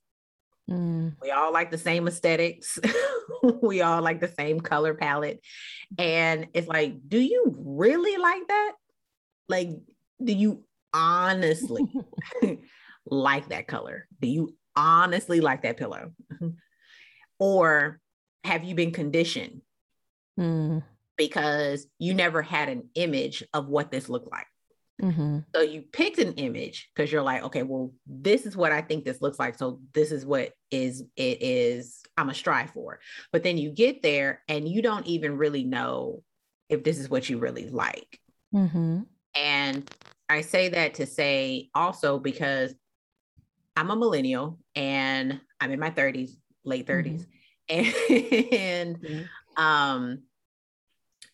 Mm. 0.70 1.16
We 1.22 1.32
all 1.32 1.52
like 1.52 1.72
the 1.72 1.78
same 1.78 2.08
aesthetics. 2.08 2.80
we 3.62 3.82
all 3.82 4.02
like 4.02 4.22
the 4.22 4.30
same 4.30 4.60
color 4.60 4.94
palette. 4.94 5.42
And 5.98 6.48
it's 6.54 6.68
like, 6.68 6.96
do 7.08 7.20
you 7.20 7.54
really 7.58 8.18
like 8.18 8.48
that? 8.48 8.74
Like, 9.50 9.70
do 10.24 10.34
you 10.34 10.64
honestly 10.94 11.86
like 13.06 13.50
that 13.50 13.68
color? 13.68 14.08
Do 14.22 14.28
you 14.28 14.56
honestly 14.76 15.42
like 15.42 15.64
that 15.64 15.78
pillow? 15.78 16.12
or 17.40 18.00
have 18.44 18.64
you 18.64 18.76
been 18.76 18.92
conditioned? 18.92 19.62
Mm. 20.40 20.84
Because 21.18 21.86
you 22.00 22.14
never 22.14 22.42
had 22.42 22.70
an 22.70 22.90
image 22.96 23.44
of 23.54 23.68
what 23.68 23.92
this 23.92 24.10
looked 24.10 24.32
like. 24.32 24.48
Mm-hmm. 25.02 25.40
So 25.54 25.62
you 25.62 25.82
picked 25.82 26.20
an 26.20 26.34
image 26.34 26.90
because 26.94 27.12
you're 27.12 27.24
like, 27.24 27.44
okay, 27.44 27.64
well, 27.64 27.92
this 28.08 28.46
is 28.46 28.56
what 28.56 28.72
I 28.72 28.82
think 28.82 29.04
this 29.04 29.22
looks 29.22 29.40
like. 29.40 29.58
So 29.58 29.80
this 29.94 30.12
is 30.12 30.26
what 30.26 30.54
is 30.72 31.04
it 31.16 31.42
is 31.42 32.02
I'm 32.18 32.30
a 32.30 32.34
strive 32.34 32.72
for. 32.72 33.00
But 33.32 33.44
then 33.44 33.58
you 33.58 33.72
get 33.72 34.02
there 34.02 34.42
and 34.48 34.68
you 34.68 34.82
don't 34.82 35.06
even 35.08 35.38
really 35.38 35.64
know 35.64 36.24
if 36.70 36.84
this 36.84 37.00
is 37.00 37.10
what 37.10 37.30
you 37.30 37.38
really 37.38 37.70
like. 37.70 38.20
Mm-hmm. 38.54 39.02
And 39.36 39.92
I 40.30 40.42
say 40.42 40.70
that 40.70 40.96
to 40.96 41.06
say 41.06 41.70
also 41.74 42.20
because 42.20 42.74
I'm 43.76 43.90
a 43.90 43.96
millennial 43.96 44.60
and 44.76 45.40
I'm 45.60 45.72
in 45.72 45.80
my 45.80 45.92
30s, 45.92 46.32
late 46.64 46.88
30s. 46.88 47.26
Mm-hmm. 47.26 47.30
And 47.70 49.00
mm-hmm. 49.00 49.64
um, 49.64 50.24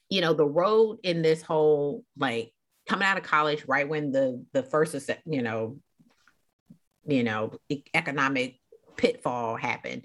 you 0.10 0.22
know, 0.22 0.34
the 0.34 0.46
road 0.46 1.00
in 1.04 1.24
this 1.24 1.42
whole 1.42 2.06
like 2.18 2.54
coming 2.90 3.08
out 3.08 3.18
of 3.18 3.24
college 3.24 3.66
right 3.68 3.88
when 3.88 4.12
the 4.12 4.44
the 4.52 4.64
first 4.64 5.10
you 5.26 5.42
know 5.44 5.78
you 7.08 7.24
know 7.24 7.52
economic 7.94 8.60
pitfall 8.98 9.56
happened 9.56 10.04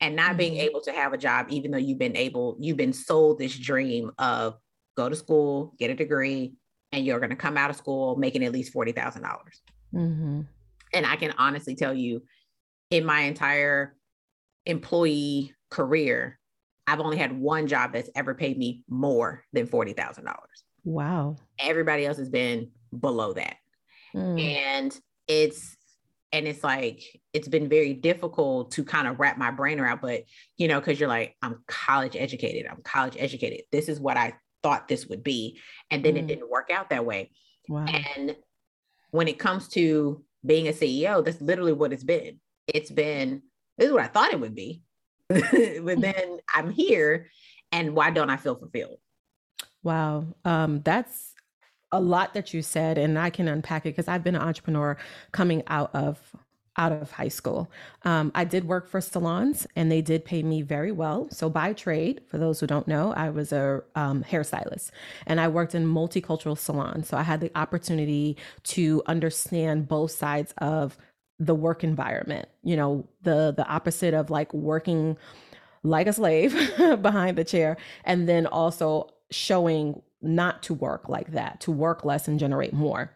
and 0.00 0.16
not 0.16 0.30
mm-hmm. 0.30 0.38
being 0.38 0.56
able 0.56 0.80
to 0.80 0.92
have 0.92 1.12
a 1.12 1.18
job 1.18 1.46
even 1.50 1.70
though 1.70 1.78
you've 1.78 1.98
been 1.98 2.16
able 2.16 2.56
you've 2.58 2.78
been 2.78 2.94
sold 2.94 3.38
this 3.38 3.56
dream 3.56 4.10
of 4.18 4.56
go 4.96 5.08
to 5.08 5.14
school 5.14 5.74
get 5.78 5.90
a 5.90 5.94
degree 5.94 6.54
and 6.90 7.04
you're 7.04 7.20
going 7.20 7.30
to 7.30 7.36
come 7.36 7.56
out 7.56 7.70
of 7.70 7.76
school 7.76 8.16
making 8.16 8.44
at 8.44 8.52
least 8.52 8.74
$40000 8.74 9.22
mm-hmm. 9.94 10.40
and 10.94 11.06
i 11.06 11.16
can 11.16 11.34
honestly 11.36 11.74
tell 11.74 11.94
you 11.94 12.22
in 12.92 13.04
my 13.04 13.22
entire 13.22 13.96
employee 14.66 15.52
career 15.70 16.38
i've 16.86 17.00
only 17.00 17.16
had 17.16 17.32
one 17.32 17.66
job 17.66 17.92
that's 17.92 18.10
ever 18.14 18.34
paid 18.34 18.56
me 18.58 18.82
more 18.88 19.44
than 19.52 19.66
$40000 19.66 20.34
Wow. 20.84 21.36
Everybody 21.58 22.06
else 22.06 22.18
has 22.18 22.28
been 22.28 22.70
below 22.98 23.32
that. 23.34 23.56
Mm. 24.14 24.40
And 24.40 25.00
it's 25.28 25.76
and 26.32 26.48
it's 26.48 26.64
like 26.64 27.02
it's 27.32 27.48
been 27.48 27.68
very 27.68 27.92
difficult 27.92 28.72
to 28.72 28.84
kind 28.84 29.06
of 29.06 29.20
wrap 29.20 29.38
my 29.38 29.50
brain 29.50 29.78
around 29.78 30.00
but 30.00 30.22
you 30.56 30.66
know 30.66 30.80
because 30.80 30.98
you're 30.98 31.08
like 31.08 31.36
i'm 31.42 31.62
college 31.68 32.16
educated 32.16 32.66
i'm 32.68 32.82
college 32.82 33.16
educated 33.18 33.60
this 33.70 33.88
is 33.88 34.00
what 34.00 34.16
i 34.16 34.32
thought 34.62 34.88
this 34.88 35.06
would 35.06 35.22
be 35.22 35.60
and 35.90 36.04
then 36.04 36.14
mm. 36.14 36.18
it 36.18 36.26
didn't 36.26 36.50
work 36.50 36.70
out 36.72 36.90
that 36.90 37.04
way 37.04 37.30
wow. 37.68 37.84
and 37.84 38.34
when 39.10 39.28
it 39.28 39.38
comes 39.38 39.68
to 39.68 40.24
being 40.44 40.68
a 40.68 40.72
ceo 40.72 41.24
that's 41.24 41.40
literally 41.40 41.72
what 41.72 41.92
it's 41.92 42.04
been 42.04 42.40
it's 42.72 42.90
been 42.90 43.42
this 43.78 43.86
is 43.86 43.92
what 43.92 44.02
i 44.02 44.08
thought 44.08 44.32
it 44.32 44.40
would 44.40 44.54
be 44.54 44.82
but 45.28 46.00
then 46.00 46.38
i'm 46.54 46.70
here 46.70 47.28
and 47.70 47.94
why 47.94 48.10
don't 48.10 48.30
i 48.30 48.36
feel 48.36 48.54
fulfilled 48.54 48.98
Wow. 49.82 50.26
Um, 50.44 50.80
that's 50.82 51.34
a 51.90 52.00
lot 52.00 52.34
that 52.34 52.54
you 52.54 52.62
said, 52.62 52.98
and 52.98 53.18
I 53.18 53.30
can 53.30 53.48
unpack 53.48 53.84
it 53.84 53.90
because 53.90 54.08
I've 54.08 54.24
been 54.24 54.36
an 54.36 54.42
entrepreneur 54.42 54.96
coming 55.32 55.62
out 55.66 55.94
of 55.94 56.18
out 56.78 56.90
of 56.92 57.10
high 57.10 57.28
school. 57.28 57.70
Um, 58.06 58.32
I 58.34 58.44
did 58.44 58.64
work 58.64 58.88
for 58.88 59.02
salons 59.02 59.66
and 59.76 59.92
they 59.92 60.00
did 60.00 60.24
pay 60.24 60.42
me 60.42 60.62
very 60.62 60.90
well. 60.90 61.28
So, 61.30 61.50
by 61.50 61.74
trade, 61.74 62.22
for 62.28 62.38
those 62.38 62.60
who 62.60 62.66
don't 62.66 62.88
know, 62.88 63.12
I 63.12 63.28
was 63.28 63.52
a 63.52 63.82
um, 63.94 64.24
hairstylist 64.24 64.90
and 65.26 65.38
I 65.38 65.48
worked 65.48 65.74
in 65.74 65.86
multicultural 65.86 66.56
salons. 66.56 67.08
So, 67.08 67.18
I 67.18 67.24
had 67.24 67.40
the 67.40 67.50
opportunity 67.54 68.38
to 68.64 69.02
understand 69.06 69.86
both 69.86 70.12
sides 70.12 70.54
of 70.58 70.96
the 71.44 71.54
work 71.54 71.82
environment, 71.82 72.48
you 72.62 72.76
know, 72.76 73.08
the 73.22 73.52
the 73.56 73.66
opposite 73.66 74.14
of 74.14 74.30
like 74.30 74.52
working 74.54 75.16
like 75.82 76.06
a 76.06 76.12
slave 76.12 76.52
behind 77.02 77.36
the 77.36 77.44
chair 77.44 77.76
and 78.04 78.28
then 78.28 78.46
also 78.46 79.10
showing 79.30 80.00
not 80.20 80.62
to 80.62 80.74
work 80.74 81.08
like 81.08 81.32
that, 81.32 81.60
to 81.60 81.72
work 81.72 82.04
less 82.04 82.28
and 82.28 82.38
generate 82.38 82.72
more. 82.72 83.12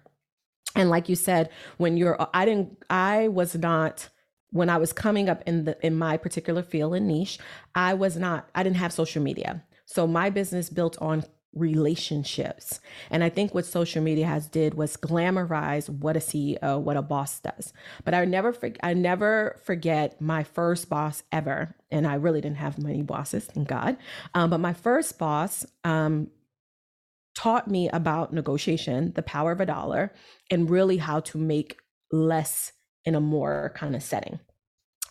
And 0.74 0.90
like 0.90 1.08
you 1.08 1.14
said, 1.14 1.50
when 1.76 1.96
you're, 1.96 2.18
I 2.34 2.44
didn't, 2.44 2.76
I 2.90 3.28
was 3.28 3.54
not, 3.54 4.08
when 4.50 4.68
I 4.68 4.76
was 4.76 4.92
coming 4.92 5.28
up 5.28 5.42
in 5.46 5.64
the, 5.64 5.86
in 5.86 5.94
my 5.94 6.16
particular 6.16 6.62
field 6.62 6.94
and 6.94 7.06
niche, 7.06 7.38
I 7.74 7.94
was 7.94 8.16
not, 8.16 8.48
I 8.54 8.62
didn't 8.62 8.76
have 8.76 8.92
social 8.92 9.22
media. 9.22 9.64
So 9.86 10.06
my 10.06 10.30
business 10.30 10.68
built 10.68 10.98
on 11.00 11.24
relationships. 11.56 12.80
And 13.10 13.24
I 13.24 13.28
think 13.28 13.54
what 13.54 13.64
social 13.64 14.02
media 14.02 14.26
has 14.26 14.46
did 14.46 14.74
was 14.74 14.96
glamorize 14.96 15.88
what 15.88 16.16
a 16.16 16.20
CEO, 16.20 16.80
what 16.80 16.96
a 16.96 17.02
boss 17.02 17.40
does. 17.40 17.72
But 18.04 18.14
I 18.14 18.24
never 18.24 18.54
I 18.82 18.94
never 18.94 19.60
forget 19.64 20.20
my 20.20 20.44
first 20.44 20.88
boss 20.88 21.22
ever. 21.32 21.74
And 21.90 22.06
I 22.06 22.14
really 22.14 22.40
didn't 22.40 22.58
have 22.58 22.78
many 22.78 23.02
bosses, 23.02 23.46
thank 23.46 23.68
God. 23.68 23.96
Um, 24.34 24.50
but 24.50 24.58
my 24.58 24.72
first 24.72 25.18
boss 25.18 25.64
um, 25.84 26.28
taught 27.34 27.68
me 27.68 27.88
about 27.90 28.32
negotiation, 28.32 29.12
the 29.14 29.22
power 29.22 29.52
of 29.52 29.60
a 29.60 29.66
dollar, 29.66 30.12
and 30.50 30.70
really 30.70 30.96
how 30.96 31.20
to 31.20 31.38
make 31.38 31.78
less 32.12 32.72
in 33.04 33.14
a 33.14 33.20
more 33.20 33.72
kind 33.76 33.94
of 33.94 34.02
setting. 34.02 34.40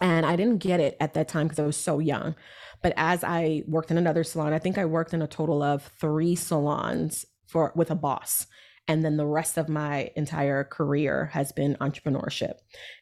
And 0.02 0.26
I 0.26 0.36
didn't 0.36 0.58
get 0.58 0.80
it 0.80 0.98
at 1.00 1.14
that 1.14 1.28
time 1.28 1.48
because 1.48 1.60
I 1.60 1.66
was 1.66 1.78
so 1.78 2.00
young. 2.00 2.36
But 2.82 2.94
as 2.98 3.24
I 3.24 3.64
worked 3.68 3.92
in 3.92 3.98
another 3.98 4.24
salon, 4.24 4.54
I 4.54 4.60
think 4.60 4.78
I 4.78 4.86
worked 4.86 5.14
in 5.14 5.22
a 5.22 5.28
total 5.28 5.64
of 5.64 5.84
three 6.00 6.36
salons 6.36 7.26
for 7.48 7.72
with 7.76 7.92
a 7.92 7.96
boss. 7.96 8.48
And 8.88 9.04
then 9.04 9.18
the 9.18 9.26
rest 9.26 9.58
of 9.58 9.68
my 9.68 10.12
entire 10.16 10.64
career 10.64 11.32
has 11.34 11.52
been 11.52 11.78
entrepreneurship. 11.82 12.60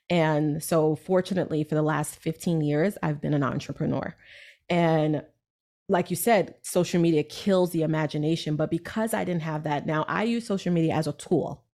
And 0.09 0.63
so 0.63 0.95
fortunately 0.95 1.63
for 1.63 1.75
the 1.75 1.81
last 1.81 2.15
15 2.15 2.61
years, 2.61 2.97
I've 3.03 3.19
been 3.19 3.33
an 3.33 3.43
entrepreneur. 3.43 4.15
And 4.69 5.23
like 5.89 6.09
you 6.09 6.15
said, 6.15 6.55
social 6.61 7.01
media 7.01 7.23
kills 7.23 7.71
the 7.71 7.81
imagination. 7.81 8.55
But 8.55 8.71
because 8.71 9.13
I 9.13 9.25
didn't 9.25 9.41
have 9.41 9.63
that, 9.63 9.85
now 9.85 10.05
I 10.07 10.23
use 10.23 10.47
social 10.47 10.71
media 10.71 10.93
as 10.93 11.07
a 11.07 11.13
tool. 11.13 11.65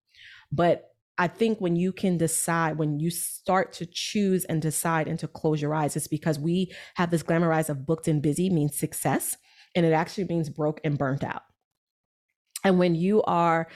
But 0.52 0.89
I 1.20 1.28
think 1.28 1.60
when 1.60 1.76
you 1.76 1.92
can 1.92 2.18
decide, 2.18 2.78
when 2.78 2.98
you 2.98 3.12
start 3.12 3.74
to 3.74 3.86
choose 3.86 4.46
and 4.46 4.62
decide 4.62 5.10
and 5.10 5.20
to 5.20 5.28
close 5.28 5.62
your 5.62 5.76
eyes, 5.76 5.98
it's 5.98 6.08
because 6.08 6.40
we 6.40 6.74
have 6.96 7.12
this 7.12 7.24
glamorized 7.24 7.70
of 7.70 7.86
booked 7.86 8.08
and 8.08 8.22
busy 8.22 8.50
means 8.50 8.78
success. 8.78 9.36
And 9.76 9.86
it 9.86 9.92
actually 9.92 10.24
means 10.24 10.50
broke 10.50 10.80
and 10.84 10.98
burnt 10.98 11.24
out. 11.26 11.44
And 12.64 12.80
when 12.80 12.96
you 12.96 13.22
are 13.24 13.68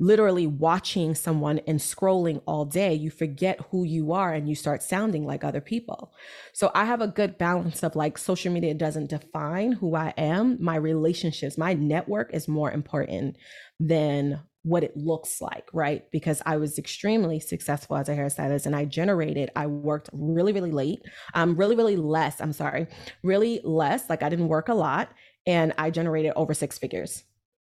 literally 0.00 0.46
watching 0.46 1.14
someone 1.14 1.58
and 1.66 1.78
scrolling 1.78 2.40
all 2.46 2.64
day, 2.64 2.94
you 2.94 3.10
forget 3.10 3.60
who 3.70 3.84
you 3.84 4.12
are 4.12 4.32
and 4.32 4.48
you 4.48 4.54
start 4.54 4.82
sounding 4.82 5.26
like 5.26 5.44
other 5.44 5.60
people. 5.60 6.14
So 6.54 6.70
I 6.74 6.86
have 6.86 7.02
a 7.02 7.08
good 7.08 7.36
balance 7.36 7.82
of 7.82 7.96
like 7.96 8.16
social 8.16 8.52
media 8.52 8.74
doesn't 8.74 9.10
define 9.10 9.72
who 9.72 9.94
I 9.94 10.14
am. 10.16 10.56
My 10.58 10.76
relationships, 10.76 11.58
my 11.58 11.74
network 11.74 12.32
is 12.32 12.48
more 12.48 12.70
important 12.70 13.36
than 13.78 14.40
what 14.62 14.84
it 14.84 14.96
looks 14.96 15.40
like, 15.40 15.68
right? 15.72 16.10
Because 16.10 16.42
I 16.44 16.56
was 16.56 16.78
extremely 16.78 17.40
successful 17.40 17.96
as 17.96 18.08
a 18.08 18.14
hairstylist 18.14 18.66
and 18.66 18.74
I 18.74 18.84
generated, 18.84 19.50
I 19.56 19.66
worked 19.66 20.10
really, 20.12 20.52
really 20.52 20.72
late, 20.72 21.00
um, 21.34 21.56
really, 21.56 21.76
really 21.76 21.96
less, 21.96 22.40
I'm 22.40 22.52
sorry, 22.52 22.86
really 23.22 23.60
less, 23.64 24.10
like 24.10 24.22
I 24.22 24.28
didn't 24.28 24.48
work 24.48 24.68
a 24.68 24.74
lot 24.74 25.10
and 25.46 25.72
I 25.78 25.90
generated 25.90 26.32
over 26.36 26.54
six 26.54 26.78
figures 26.78 27.24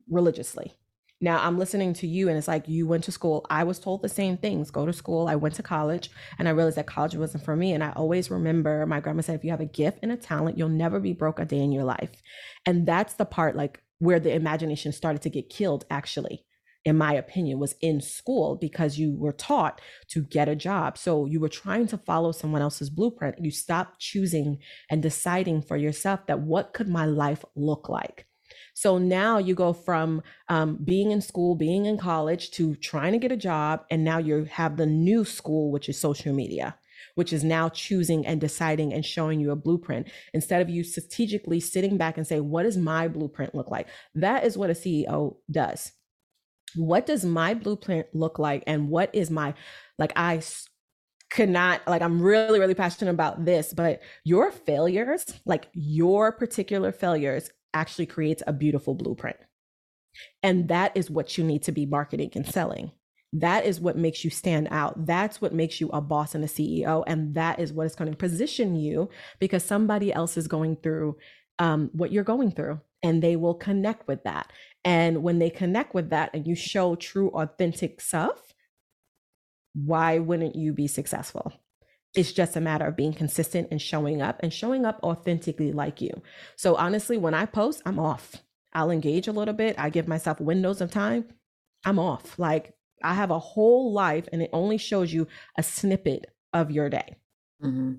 religiously. 0.09 0.73
Now 1.19 1.39
I'm 1.43 1.57
listening 1.57 1.93
to 1.95 2.07
you 2.07 2.29
and 2.29 2.37
it's 2.37 2.47
like 2.47 2.67
you 2.67 2.87
went 2.87 3.03
to 3.05 3.11
school. 3.11 3.45
I 3.49 3.63
was 3.63 3.79
told 3.79 4.01
the 4.01 4.09
same 4.09 4.37
things. 4.37 4.69
Go 4.69 4.85
to 4.85 4.93
school. 4.93 5.27
I 5.27 5.35
went 5.35 5.55
to 5.55 5.63
college 5.63 6.11
and 6.37 6.47
I 6.47 6.51
realized 6.51 6.77
that 6.77 6.85
college 6.85 7.15
wasn't 7.15 7.43
for 7.43 7.55
me. 7.55 7.73
And 7.73 7.83
I 7.83 7.91
always 7.91 8.29
remember 8.29 8.85
my 8.85 8.99
grandma 8.99 9.21
said, 9.21 9.35
if 9.35 9.43
you 9.43 9.49
have 9.49 9.59
a 9.59 9.65
gift 9.65 9.99
and 10.03 10.11
a 10.11 10.17
talent, 10.17 10.59
you'll 10.59 10.69
never 10.69 10.99
be 10.99 11.13
broke 11.13 11.39
a 11.39 11.45
day 11.45 11.59
in 11.59 11.71
your 11.71 11.85
life. 11.85 12.21
And 12.67 12.87
that's 12.87 13.15
the 13.15 13.25
part 13.25 13.55
like 13.55 13.81
where 13.97 14.19
the 14.19 14.31
imagination 14.31 14.91
started 14.91 15.23
to 15.23 15.29
get 15.31 15.49
killed 15.49 15.85
actually 15.89 16.45
in 16.87 16.97
my 16.97 17.13
opinion, 17.13 17.59
was 17.59 17.75
in 17.81 17.99
school 17.99 18.55
because 18.55 18.97
you 18.97 19.13
were 19.13 19.33
taught 19.33 19.81
to 20.07 20.23
get 20.23 20.47
a 20.47 20.55
job. 20.55 20.97
So 20.97 21.25
you 21.25 21.41
were 21.41 21.49
trying 21.49 21.85
to 21.87 21.97
follow 21.97 22.31
someone 22.31 22.61
else's 22.61 22.89
blueprint. 22.89 23.43
You 23.43 23.51
stopped 23.51 23.99
choosing 23.99 24.59
and 24.89 25.03
deciding 25.03 25.63
for 25.63 25.75
yourself 25.75 26.25
that 26.27 26.39
what 26.39 26.73
could 26.73 26.87
my 26.87 27.05
life 27.05 27.43
look 27.57 27.89
like? 27.89 28.25
So 28.73 28.97
now 28.97 29.37
you 29.37 29.53
go 29.53 29.73
from 29.73 30.21
um, 30.47 30.79
being 30.81 31.11
in 31.11 31.19
school, 31.19 31.55
being 31.55 31.85
in 31.85 31.97
college 31.97 32.51
to 32.51 32.75
trying 32.75 33.11
to 33.11 33.19
get 33.19 33.33
a 33.33 33.37
job. 33.37 33.83
And 33.91 34.05
now 34.05 34.19
you 34.19 34.45
have 34.45 34.77
the 34.77 34.85
new 34.85 35.25
school, 35.25 35.73
which 35.73 35.89
is 35.89 35.99
social 35.99 36.33
media, 36.33 36.77
which 37.15 37.33
is 37.33 37.43
now 37.43 37.67
choosing 37.67 38.25
and 38.25 38.39
deciding 38.39 38.93
and 38.93 39.05
showing 39.05 39.41
you 39.41 39.51
a 39.51 39.57
blueprint 39.57 40.07
instead 40.33 40.61
of 40.61 40.69
you 40.69 40.85
strategically 40.85 41.59
sitting 41.59 41.97
back 41.97 42.15
and 42.15 42.25
say, 42.25 42.39
what 42.39 42.63
does 42.63 42.77
my 42.77 43.09
blueprint 43.09 43.53
look 43.53 43.69
like? 43.69 43.89
That 44.15 44.45
is 44.45 44.57
what 44.57 44.69
a 44.69 44.73
CEO 44.73 45.35
does 45.51 45.91
what 46.75 47.05
does 47.05 47.23
my 47.25 47.53
blueprint 47.53 48.07
look 48.13 48.39
like? 48.39 48.63
And 48.67 48.89
what 48.89 49.09
is 49.13 49.31
my 49.31 49.53
like 49.97 50.13
i 50.15 50.41
could 51.29 51.49
not 51.49 51.81
like 51.87 52.01
i'm 52.01 52.21
really 52.21 52.57
really 52.57 52.73
passionate 52.73 53.11
about 53.11 53.43
this 53.43 53.73
but 53.73 53.99
your 54.23 54.49
failures 54.49 55.25
like 55.45 55.67
your 55.73 56.31
particular 56.31 56.93
failures 56.93 57.49
actually 57.77 58.05
creates 58.05 58.43
a 58.47 58.53
beautiful 58.53 58.95
blueprint. 58.95 59.37
And 60.41 60.67
that 60.69 60.95
is 60.95 61.09
what 61.09 61.37
you 61.37 61.43
need 61.43 61.63
to 61.63 61.71
be 61.71 61.85
marketing 61.85 62.31
and 62.35 62.45
selling. 62.45 62.91
That 63.33 63.65
is 63.65 63.79
what 63.79 63.97
makes 63.97 64.23
you 64.23 64.29
stand 64.29 64.69
out. 64.71 65.05
That's 65.05 65.41
what 65.41 65.53
makes 65.53 65.79
you 65.79 65.89
a 65.89 66.01
boss 66.01 66.33
and 66.33 66.43
a 66.43 66.47
ceo 66.47 67.03
and 67.07 67.35
that 67.35 67.59
is 67.59 67.73
what 67.73 67.85
is 67.85 67.95
going 67.95 68.09
to 68.09 68.17
position 68.17 68.75
you 68.75 69.09
because 69.39 69.63
somebody 69.63 70.11
else 70.11 70.37
is 70.37 70.47
going 70.47 70.77
through 70.77 71.17
um, 71.59 71.89
what 71.93 72.11
you're 72.11 72.23
going 72.23 72.51
through 72.51 72.79
and 73.03 73.21
they 73.21 73.35
will 73.35 73.53
connect 73.53 74.07
with 74.07 74.23
that 74.23 74.51
and 74.87 75.21
when 75.21 75.39
they 75.39 75.49
connect 75.49 75.93
with 75.93 76.11
that 76.11 76.29
and 76.33 76.47
you 76.47 76.55
show 76.55 76.95
true, 76.95 77.27
authentic 77.31 77.99
self, 77.99 78.53
why 79.73 80.17
wouldn't 80.17 80.55
you 80.55 80.71
be 80.71 80.87
successful? 80.87 81.51
It's 82.15 82.31
just 82.31 82.55
a 82.55 82.61
matter 82.61 82.85
of 82.85 82.95
being 82.95 83.11
consistent 83.11 83.67
and 83.69 83.81
showing 83.81 84.21
up 84.21 84.39
and 84.41 84.53
showing 84.53 84.85
up 84.85 85.01
authentically 85.03 85.73
like 85.73 85.99
you. 85.99 86.21
So 86.55 86.75
honestly, 86.75 87.17
when 87.17 87.33
I 87.33 87.45
post, 87.45 87.81
I'm 87.85 87.99
off. 87.99 88.37
I'll 88.71 88.89
engage 88.89 89.27
a 89.27 89.33
little 89.33 89.53
bit. 89.53 89.77
I 89.77 89.89
give 89.89 90.07
myself 90.07 90.39
windows 90.39 90.79
of 90.79 90.89
time. 90.89 91.25
I'm 91.83 91.99
off. 91.99 92.39
Like 92.39 92.73
I 93.03 93.13
have 93.13 93.29
a 93.29 93.39
whole 93.39 93.91
life 93.91 94.29
and 94.31 94.41
it 94.41 94.51
only 94.53 94.77
shows 94.77 95.11
you 95.11 95.27
a 95.57 95.63
snippet 95.63 96.27
of 96.53 96.71
your 96.71 96.89
day. 96.89 97.17
Mm-hmm 97.61 97.95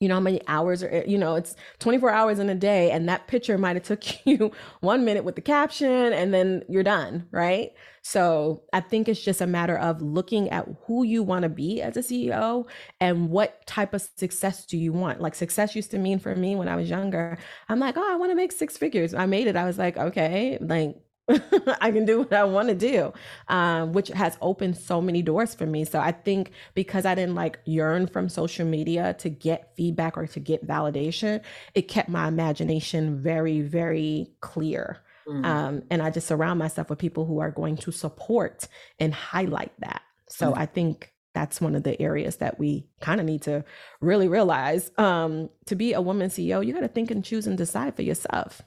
you 0.00 0.08
know 0.08 0.14
how 0.14 0.20
many 0.20 0.40
hours 0.46 0.82
are 0.82 1.04
you 1.06 1.16
know 1.16 1.36
it's 1.36 1.56
24 1.78 2.10
hours 2.10 2.38
in 2.38 2.50
a 2.50 2.54
day 2.54 2.90
and 2.90 3.08
that 3.08 3.26
picture 3.28 3.56
might 3.56 3.76
have 3.76 3.84
took 3.84 4.02
you 4.26 4.52
one 4.80 5.04
minute 5.04 5.24
with 5.24 5.36
the 5.36 5.40
caption 5.40 6.12
and 6.12 6.32
then 6.34 6.62
you're 6.68 6.82
done 6.82 7.26
right? 7.30 7.72
So 8.02 8.62
i 8.72 8.80
think 8.80 9.08
it's 9.08 9.22
just 9.22 9.40
a 9.40 9.46
matter 9.46 9.76
of 9.78 10.00
looking 10.02 10.48
at 10.50 10.68
who 10.86 11.04
you 11.04 11.22
want 11.22 11.42
to 11.42 11.48
be 11.48 11.82
as 11.82 11.96
a 11.96 12.00
ceo 12.00 12.66
and 13.00 13.30
what 13.30 13.66
type 13.66 13.94
of 13.94 14.02
success 14.16 14.64
do 14.66 14.76
you 14.78 14.92
want? 14.92 15.20
Like 15.20 15.34
success 15.34 15.74
used 15.74 15.90
to 15.92 15.98
mean 15.98 16.18
for 16.18 16.34
me 16.36 16.56
when 16.56 16.68
i 16.68 16.76
was 16.76 16.88
younger 16.90 17.38
i'm 17.68 17.78
like 17.80 17.96
oh 17.96 18.12
i 18.12 18.16
want 18.16 18.30
to 18.30 18.36
make 18.36 18.52
six 18.52 18.76
figures. 18.76 19.14
I 19.14 19.26
made 19.26 19.46
it. 19.46 19.56
I 19.56 19.64
was 19.64 19.78
like 19.78 19.96
okay 19.96 20.58
like 20.60 20.96
I 21.80 21.90
can 21.90 22.04
do 22.04 22.20
what 22.20 22.32
I 22.32 22.44
want 22.44 22.68
to 22.68 22.74
do, 22.74 23.12
um, 23.48 23.92
which 23.92 24.08
has 24.08 24.38
opened 24.40 24.76
so 24.76 25.00
many 25.00 25.22
doors 25.22 25.54
for 25.54 25.66
me. 25.66 25.84
So 25.84 25.98
I 25.98 26.12
think 26.12 26.52
because 26.74 27.04
I 27.04 27.14
didn't 27.14 27.34
like 27.34 27.58
yearn 27.64 28.06
from 28.06 28.28
social 28.28 28.66
media 28.66 29.14
to 29.18 29.28
get 29.28 29.74
feedback 29.76 30.16
or 30.16 30.26
to 30.28 30.40
get 30.40 30.66
validation, 30.66 31.42
it 31.74 31.82
kept 31.82 32.08
my 32.08 32.28
imagination 32.28 33.20
very, 33.20 33.60
very 33.60 34.30
clear. 34.40 34.98
Mm. 35.26 35.44
Um, 35.44 35.82
and 35.90 36.00
I 36.00 36.10
just 36.10 36.28
surround 36.28 36.60
myself 36.60 36.90
with 36.90 37.00
people 37.00 37.24
who 37.24 37.40
are 37.40 37.50
going 37.50 37.76
to 37.78 37.90
support 37.90 38.68
and 39.00 39.12
highlight 39.12 39.72
that. 39.80 40.02
So 40.28 40.52
mm. 40.52 40.58
I 40.58 40.66
think 40.66 41.12
that's 41.34 41.60
one 41.60 41.74
of 41.74 41.82
the 41.82 42.00
areas 42.00 42.36
that 42.36 42.58
we 42.58 42.86
kind 43.00 43.20
of 43.20 43.26
need 43.26 43.42
to 43.42 43.64
really 44.00 44.28
realize. 44.28 44.90
Um, 44.96 45.50
to 45.66 45.74
be 45.74 45.92
a 45.92 46.00
woman 46.00 46.30
CEO, 46.30 46.64
you 46.64 46.72
got 46.72 46.80
to 46.80 46.88
think 46.88 47.10
and 47.10 47.24
choose 47.24 47.46
and 47.46 47.58
decide 47.58 47.96
for 47.96 48.02
yourself. 48.02 48.62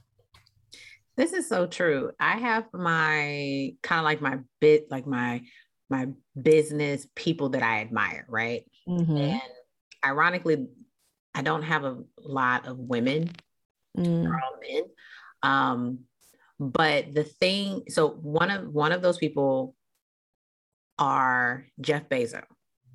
This 1.19 1.33
is 1.33 1.49
so 1.49 1.67
true. 1.67 2.11
I 2.17 2.37
have 2.37 2.63
my 2.71 3.73
kind 3.83 3.99
of 3.99 4.05
like 4.05 4.21
my 4.21 4.39
bit, 4.61 4.89
like 4.89 5.05
my 5.05 5.41
my 5.89 6.07
business 6.41 7.05
people 7.13 7.49
that 7.49 7.61
I 7.61 7.81
admire, 7.81 8.25
right? 8.29 8.63
Mm-hmm. 8.87 9.17
And 9.17 9.41
ironically, 10.05 10.67
I 11.35 11.41
don't 11.41 11.63
have 11.63 11.83
a 11.83 11.97
lot 12.17 12.67
of 12.67 12.77
women. 12.77 13.31
Mm. 13.97 14.23
They're 14.23 14.33
all 14.33 14.59
men. 14.61 14.83
Um, 15.43 15.99
but 16.57 17.13
the 17.13 17.25
thing, 17.25 17.83
so 17.89 18.07
one 18.07 18.49
of 18.49 18.69
one 18.69 18.93
of 18.93 19.01
those 19.01 19.17
people 19.17 19.75
are 20.97 21.65
Jeff 21.81 22.07
Bezos. 22.07 22.45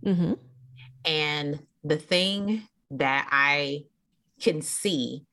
Mm-hmm. 0.03 0.33
And 1.05 1.61
the 1.83 1.99
thing 1.99 2.67
that 2.93 3.29
I 3.31 3.85
can 4.41 4.63
see, 4.63 5.27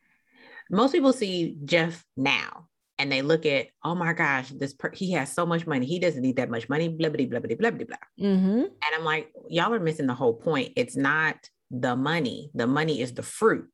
most 0.69 0.91
people 0.91 1.13
see 1.13 1.55
Jeff 1.63 2.05
now, 2.17 2.67
and 3.01 3.11
they 3.11 3.23
look 3.23 3.47
at, 3.47 3.65
oh 3.83 3.95
my 3.95 4.13
gosh, 4.13 4.49
this 4.49 4.75
per- 4.75 4.93
he 4.93 5.13
has 5.13 5.33
so 5.33 5.43
much 5.43 5.65
money. 5.65 5.87
He 5.87 5.97
doesn't 5.97 6.21
need 6.21 6.35
that 6.35 6.51
much 6.51 6.69
money. 6.69 6.87
Blah 6.87 7.09
blah 7.09 7.25
blah 7.25 7.39
blah 7.39 7.55
blah 7.55 7.71
blah 7.71 7.85
blah. 7.85 7.97
Mm-hmm. 8.27 8.59
And 8.59 8.95
I'm 8.95 9.03
like, 9.03 9.31
y'all 9.49 9.73
are 9.73 9.79
missing 9.79 10.05
the 10.05 10.13
whole 10.13 10.35
point. 10.35 10.73
It's 10.75 10.95
not 10.95 11.35
the 11.71 11.95
money. 11.95 12.51
The 12.53 12.67
money 12.67 13.01
is 13.01 13.11
the 13.15 13.23
fruit. 13.23 13.67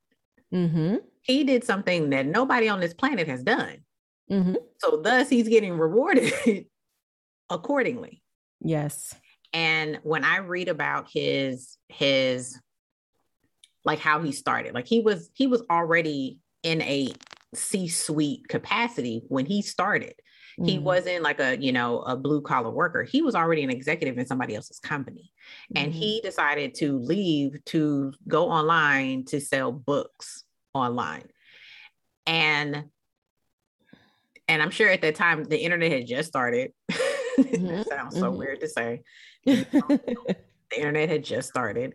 Mm-hmm. 0.53 0.95
He 1.23 1.43
did 1.43 1.65
something 1.65 2.11
that 2.11 2.25
nobody 2.25 2.69
on 2.69 2.79
this 2.79 2.93
planet 2.93 3.27
has 3.27 3.43
done. 3.43 3.79
Mm-hmm. 4.31 4.55
So 4.77 5.01
thus, 5.03 5.27
he's 5.27 5.49
getting 5.49 5.77
rewarded 5.77 6.65
accordingly. 7.49 8.23
Yes. 8.61 9.13
And 9.51 9.99
when 10.03 10.23
I 10.23 10.37
read 10.37 10.69
about 10.69 11.09
his 11.11 11.77
his 11.89 12.57
like 13.83 13.99
how 13.99 14.21
he 14.21 14.31
started, 14.31 14.73
like 14.73 14.87
he 14.87 15.01
was 15.01 15.29
he 15.33 15.47
was 15.47 15.63
already 15.69 16.39
in 16.63 16.81
a 16.81 17.11
C-suite 17.53 18.47
capacity 18.47 19.23
when 19.27 19.45
he 19.45 19.61
started. 19.61 20.15
Mm-hmm. 20.59 20.65
He 20.65 20.79
wasn't 20.79 21.23
like 21.23 21.39
a, 21.39 21.57
you 21.57 21.71
know, 21.71 21.99
a 22.01 22.15
blue 22.15 22.41
collar 22.41 22.71
worker. 22.71 23.03
He 23.03 23.21
was 23.21 23.35
already 23.35 23.63
an 23.63 23.69
executive 23.69 24.17
in 24.17 24.25
somebody 24.25 24.55
else's 24.55 24.79
company. 24.79 25.31
Mm-hmm. 25.73 25.83
And 25.83 25.93
he 25.93 26.17
mm-hmm. 26.17 26.27
decided 26.27 26.73
to 26.75 26.97
leave 26.97 27.63
to 27.65 28.13
go 28.27 28.49
online 28.49 29.25
to 29.25 29.39
sell 29.39 29.71
books 29.71 30.43
online. 30.73 31.27
And 32.25 32.85
and 34.49 34.61
I'm 34.61 34.71
sure 34.71 34.89
at 34.89 35.01
that 35.01 35.15
time 35.15 35.43
the 35.43 35.57
internet 35.57 35.91
had 35.91 36.07
just 36.07 36.29
started. 36.29 36.71
Mm-hmm. 37.37 37.83
sounds 37.83 38.15
so 38.15 38.31
mm-hmm. 38.31 38.39
weird 38.39 38.61
to 38.61 38.67
say. 38.67 39.03
the 39.45 40.35
internet 40.75 41.07
had 41.07 41.23
just 41.23 41.47
started 41.49 41.93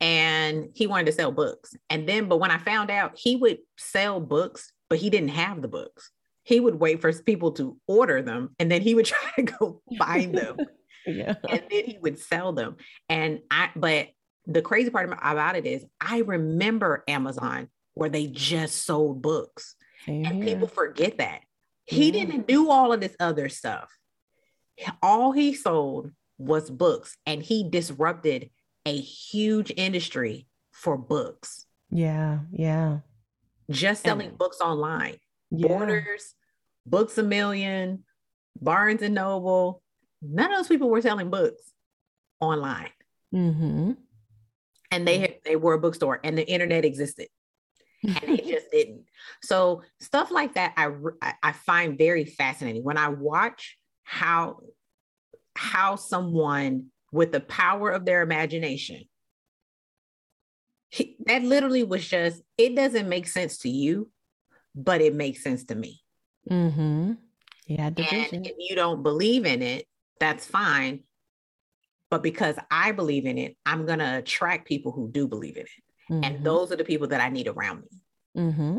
and 0.00 0.70
he 0.74 0.86
wanted 0.86 1.06
to 1.06 1.12
sell 1.12 1.32
books. 1.32 1.74
And 1.90 2.08
then, 2.08 2.28
but 2.28 2.38
when 2.38 2.50
I 2.50 2.58
found 2.58 2.90
out 2.90 3.18
he 3.18 3.36
would 3.36 3.58
sell 3.76 4.20
books 4.20 4.72
but 4.88 4.98
he 4.98 5.10
didn't 5.10 5.30
have 5.30 5.62
the 5.62 5.68
books. 5.68 6.10
He 6.42 6.60
would 6.60 6.76
wait 6.76 7.00
for 7.00 7.12
people 7.12 7.52
to 7.52 7.76
order 7.86 8.22
them 8.22 8.54
and 8.58 8.70
then 8.70 8.80
he 8.80 8.94
would 8.94 9.06
try 9.06 9.30
to 9.36 9.42
go 9.42 9.82
find 9.98 10.34
them. 10.34 10.56
yeah. 11.06 11.34
And 11.48 11.62
then 11.70 11.84
he 11.84 11.98
would 12.00 12.18
sell 12.18 12.52
them. 12.52 12.76
And 13.08 13.40
I, 13.50 13.70
but 13.76 14.08
the 14.46 14.62
crazy 14.62 14.90
part 14.90 15.10
about 15.12 15.56
it 15.56 15.66
is 15.66 15.84
I 16.00 16.20
remember 16.20 17.04
Amazon 17.06 17.68
where 17.94 18.08
they 18.08 18.26
just 18.26 18.84
sold 18.86 19.20
books. 19.20 19.74
Same 20.06 20.24
and 20.24 20.42
here. 20.42 20.54
people 20.54 20.68
forget 20.68 21.18
that. 21.18 21.40
He 21.84 22.06
yeah. 22.06 22.24
didn't 22.24 22.46
do 22.46 22.70
all 22.70 22.92
of 22.92 23.00
this 23.00 23.16
other 23.20 23.48
stuff. 23.48 23.90
All 25.02 25.32
he 25.32 25.54
sold 25.54 26.12
was 26.38 26.70
books 26.70 27.16
and 27.26 27.42
he 27.42 27.68
disrupted 27.68 28.50
a 28.86 28.96
huge 28.96 29.72
industry 29.76 30.46
for 30.72 30.96
books. 30.96 31.66
Yeah, 31.90 32.40
yeah. 32.52 32.98
Just 33.70 34.02
selling 34.02 34.28
and, 34.28 34.38
books 34.38 34.60
online. 34.60 35.16
Yeah. 35.50 35.68
Borders, 35.68 36.34
Books 36.86 37.18
a 37.18 37.22
Million, 37.22 38.04
Barnes 38.60 39.02
and 39.02 39.14
Noble. 39.14 39.82
None 40.22 40.50
of 40.52 40.58
those 40.58 40.68
people 40.68 40.90
were 40.90 41.02
selling 41.02 41.30
books 41.30 41.72
online. 42.40 42.90
Mm-hmm. 43.34 43.92
And 44.90 45.06
they 45.06 45.18
had, 45.18 45.34
they 45.44 45.56
were 45.56 45.74
a 45.74 45.78
bookstore 45.78 46.18
and 46.24 46.36
the 46.36 46.48
internet 46.48 46.84
existed. 46.84 47.28
and 48.02 48.16
they 48.22 48.36
just 48.50 48.70
didn't. 48.70 49.04
So 49.42 49.82
stuff 50.00 50.30
like 50.30 50.54
that, 50.54 50.72
I 50.76 50.90
I 51.42 51.52
find 51.52 51.98
very 51.98 52.24
fascinating 52.24 52.84
when 52.84 52.96
I 52.96 53.08
watch 53.08 53.76
how 54.04 54.60
how 55.54 55.96
someone 55.96 56.86
with 57.12 57.32
the 57.32 57.40
power 57.40 57.90
of 57.90 58.04
their 58.04 58.22
imagination 58.22 59.02
he, 60.88 61.16
that 61.26 61.42
literally 61.42 61.84
was 61.84 62.06
just 62.06 62.42
it 62.56 62.74
doesn't 62.74 63.08
make 63.08 63.26
sense 63.26 63.58
to 63.58 63.68
you 63.68 64.10
but 64.74 65.00
it 65.00 65.14
makes 65.14 65.42
sense 65.42 65.64
to 65.64 65.74
me. 65.74 66.00
Mm-hmm. 66.48 67.12
Yeah 67.66 67.86
and 67.86 68.46
if 68.46 68.54
you 68.58 68.76
don't 68.76 69.02
believe 69.02 69.44
in 69.44 69.62
it 69.62 69.86
that's 70.20 70.46
fine. 70.46 71.00
But 72.10 72.22
because 72.22 72.56
i 72.70 72.92
believe 72.92 73.26
in 73.26 73.36
it 73.36 73.56
i'm 73.66 73.84
going 73.84 73.98
to 73.98 74.18
attract 74.18 74.66
people 74.66 74.92
who 74.92 75.10
do 75.10 75.28
believe 75.28 75.56
in 75.56 75.64
it. 75.64 75.68
Mm-hmm. 76.10 76.24
and 76.24 76.44
those 76.44 76.72
are 76.72 76.76
the 76.76 76.84
people 76.84 77.08
that 77.08 77.20
i 77.20 77.28
need 77.28 77.48
around 77.48 77.82
me. 77.82 78.42
Mm-hmm. 78.42 78.78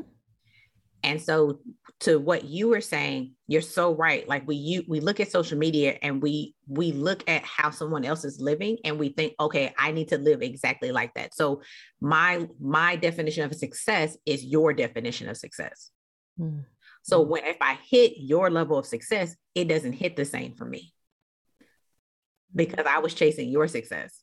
And 1.04 1.22
so 1.22 1.60
to 2.02 2.18
what 2.20 2.46
you 2.46 2.70
were 2.70 2.82
saying, 2.82 3.34
you're 3.48 3.62
so 3.62 3.94
right. 3.94 4.28
Like 4.28 4.48
we 4.48 4.56
you 4.56 4.84
we 4.88 5.00
look 5.00 5.20
at 5.20 5.32
social 5.32 5.58
media 5.58 5.98
and 6.02 6.22
we 6.22 6.56
we 6.68 6.92
look 6.92 7.28
at 7.30 7.44
how 7.44 7.72
someone 7.72 8.06
else 8.06 8.24
is 8.24 8.40
living 8.40 8.78
and 8.84 8.98
we 9.00 9.10
think, 9.10 9.34
okay, 9.40 9.74
I 9.78 9.92
need 9.92 10.10
to 10.10 10.18
live 10.18 10.42
exactly 10.42 10.92
like 10.92 11.14
that. 11.16 11.34
So 11.34 11.62
my 12.00 12.48
my 12.60 12.96
definition 12.96 13.44
of 13.44 13.56
success 13.56 14.18
is 14.26 14.44
your 14.44 14.74
definition 14.74 15.30
of 15.30 15.38
success. 15.38 15.92
Mm. 16.40 16.66
So 17.04 17.22
when 17.22 17.44
if 17.46 17.58
I 17.62 17.78
hit 17.90 18.14
your 18.18 18.50
level 18.50 18.78
of 18.78 18.86
success, 18.86 19.36
it 19.56 19.68
doesn't 19.68 19.94
hit 19.94 20.16
the 20.16 20.26
same 20.26 20.56
for 20.56 20.66
me. 20.66 20.94
Because 22.56 22.86
I 22.88 23.00
was 23.00 23.14
chasing 23.14 23.50
your 23.50 23.68
success, 23.68 24.22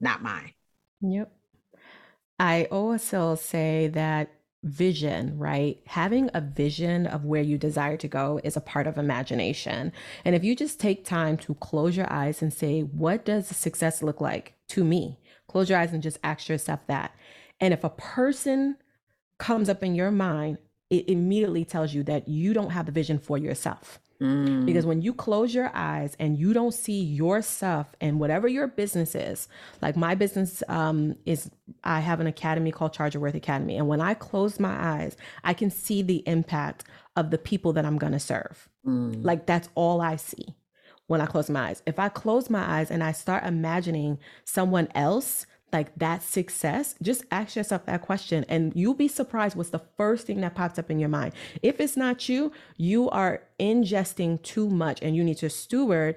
not 0.00 0.22
mine. 0.22 0.52
Yep. 1.02 1.32
I 2.38 2.64
also 2.70 3.36
say 3.36 3.88
that 3.88 4.32
vision, 4.64 5.38
right? 5.38 5.78
Having 5.86 6.30
a 6.34 6.40
vision 6.40 7.06
of 7.06 7.24
where 7.24 7.42
you 7.42 7.58
desire 7.58 7.96
to 7.98 8.08
go 8.08 8.40
is 8.42 8.56
a 8.56 8.60
part 8.60 8.86
of 8.86 8.98
imagination. 8.98 9.92
And 10.24 10.34
if 10.34 10.42
you 10.42 10.56
just 10.56 10.80
take 10.80 11.04
time 11.04 11.36
to 11.38 11.54
close 11.54 11.96
your 11.96 12.10
eyes 12.10 12.42
and 12.42 12.52
say, 12.52 12.80
what 12.80 13.24
does 13.24 13.46
success 13.46 14.02
look 14.02 14.20
like 14.20 14.54
to 14.68 14.82
me? 14.82 15.20
Close 15.48 15.68
your 15.68 15.78
eyes 15.78 15.92
and 15.92 16.02
just 16.02 16.18
ask 16.24 16.48
yourself 16.48 16.80
that. 16.88 17.12
And 17.60 17.72
if 17.72 17.84
a 17.84 17.90
person 17.90 18.76
comes 19.38 19.68
up 19.68 19.82
in 19.82 19.94
your 19.94 20.10
mind, 20.10 20.58
it 20.90 21.08
immediately 21.08 21.64
tells 21.64 21.94
you 21.94 22.02
that 22.04 22.28
you 22.28 22.54
don't 22.54 22.70
have 22.70 22.86
the 22.86 22.92
vision 22.92 23.18
for 23.18 23.36
yourself. 23.38 24.00
Mm. 24.20 24.64
Because 24.64 24.86
when 24.86 25.02
you 25.02 25.12
close 25.12 25.54
your 25.54 25.70
eyes 25.74 26.16
and 26.18 26.38
you 26.38 26.52
don't 26.52 26.74
see 26.74 27.02
yourself 27.02 27.88
and 28.00 28.20
whatever 28.20 28.48
your 28.48 28.66
business 28.66 29.14
is, 29.14 29.48
like 29.82 29.96
my 29.96 30.14
business 30.14 30.62
um, 30.68 31.16
is, 31.26 31.50
I 31.82 32.00
have 32.00 32.20
an 32.20 32.26
academy 32.26 32.70
called 32.70 32.92
Charger 32.92 33.20
Worth 33.20 33.34
Academy. 33.34 33.76
And 33.76 33.88
when 33.88 34.00
I 34.00 34.14
close 34.14 34.60
my 34.60 34.74
eyes, 34.74 35.16
I 35.42 35.54
can 35.54 35.70
see 35.70 36.02
the 36.02 36.22
impact 36.26 36.84
of 37.16 37.30
the 37.30 37.38
people 37.38 37.72
that 37.74 37.84
I'm 37.84 37.98
going 37.98 38.12
to 38.12 38.20
serve. 38.20 38.68
Mm. 38.86 39.24
Like 39.24 39.46
that's 39.46 39.68
all 39.74 40.00
I 40.00 40.16
see 40.16 40.54
when 41.06 41.20
I 41.20 41.26
close 41.26 41.50
my 41.50 41.68
eyes. 41.68 41.82
If 41.86 41.98
I 41.98 42.08
close 42.08 42.48
my 42.48 42.78
eyes 42.78 42.90
and 42.90 43.02
I 43.02 43.12
start 43.12 43.44
imagining 43.44 44.18
someone 44.44 44.88
else 44.94 45.46
like 45.74 45.94
that 45.96 46.22
success, 46.22 46.94
just 47.02 47.24
ask 47.30 47.56
yourself 47.56 47.84
that 47.84 48.00
question 48.00 48.46
and 48.48 48.72
you'll 48.74 48.94
be 48.94 49.08
surprised 49.08 49.56
what's 49.56 49.70
the 49.70 49.82
first 49.98 50.26
thing 50.26 50.40
that 50.40 50.54
pops 50.54 50.78
up 50.78 50.90
in 50.90 50.98
your 50.98 51.10
mind. 51.10 51.34
If 51.62 51.80
it's 51.80 51.96
not 51.96 52.28
you, 52.28 52.52
you 52.78 53.10
are 53.10 53.42
ingesting 53.60 54.40
too 54.42 54.70
much 54.70 55.00
and 55.02 55.14
you 55.14 55.22
need 55.22 55.38
to 55.38 55.50
steward 55.50 56.16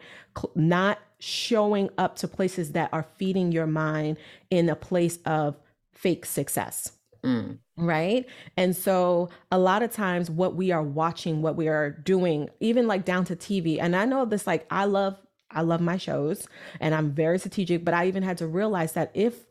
not 0.56 1.00
showing 1.20 1.89
up 1.98 2.15
to 2.17 2.28
places 2.28 2.72
that 2.74 2.89
are 2.93 3.06
feeding 3.17 3.52
your 3.52 3.67
mind 3.67 4.17
in 4.50 4.70
a 4.70 4.76
place 4.76 5.17
of 5.26 5.58
fake 5.91 6.26
success. 6.26 6.91
Mm. 7.24 7.58
Right. 7.76 8.26
And 8.56 8.76
so 8.76 9.30
a 9.52 9.58
lot 9.58 9.84
of 9.84 9.91
times 9.91 10.30
what 10.30 10.56
we 10.56 10.72
are 10.72 10.84
watching, 10.84 11.41
what 11.41 11.56
we 11.56 11.67
are 11.67 11.89
doing, 11.89 12.50
even 12.60 12.88
like 12.88 13.06
down 13.06 13.26
to 13.26 13.36
TV, 13.36 13.80
and 13.82 13.96
I 13.96 14.06
know 14.06 14.26
this, 14.26 14.48
like, 14.48 14.65
I 14.72 14.86
love 14.86 15.17
I 15.58 15.62
love 15.62 15.82
my 15.82 15.98
shows 15.98 16.48
and 16.80 16.93
I'm 16.93 17.12
very 17.12 17.39
strategic, 17.39 17.84
but 17.84 17.93
I 17.93 18.08
even 18.08 18.24
had 18.24 18.38
to 18.38 18.48
realize 18.48 18.93
that 18.93 19.12
if 19.13 19.46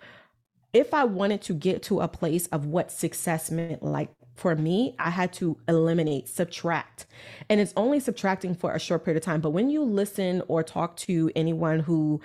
if 0.72 0.92
I 0.92 1.04
wanted 1.04 1.40
to 1.42 1.54
get 1.54 1.82
to 1.84 2.00
a 2.00 2.08
place 2.08 2.46
of 2.48 2.66
what 2.66 2.92
success 2.92 3.50
meant 3.50 3.82
like 3.82 4.10
for 4.34 4.54
me, 4.54 4.94
I 4.98 5.10
had 5.10 5.32
to 5.34 5.56
eliminate, 5.66 6.28
subtract. 6.28 7.06
And 7.48 7.60
it's 7.60 7.72
only 7.76 7.98
subtracting 7.98 8.54
for 8.54 8.72
a 8.72 8.78
short 8.78 9.04
period 9.04 9.16
of 9.16 9.24
time, 9.24 9.40
but 9.40 9.50
when 9.50 9.70
you 9.70 9.82
listen 9.82 10.42
or 10.48 10.62
talk 10.62 10.96
to 10.98 11.30
anyone 11.34 11.80
who 11.80 12.20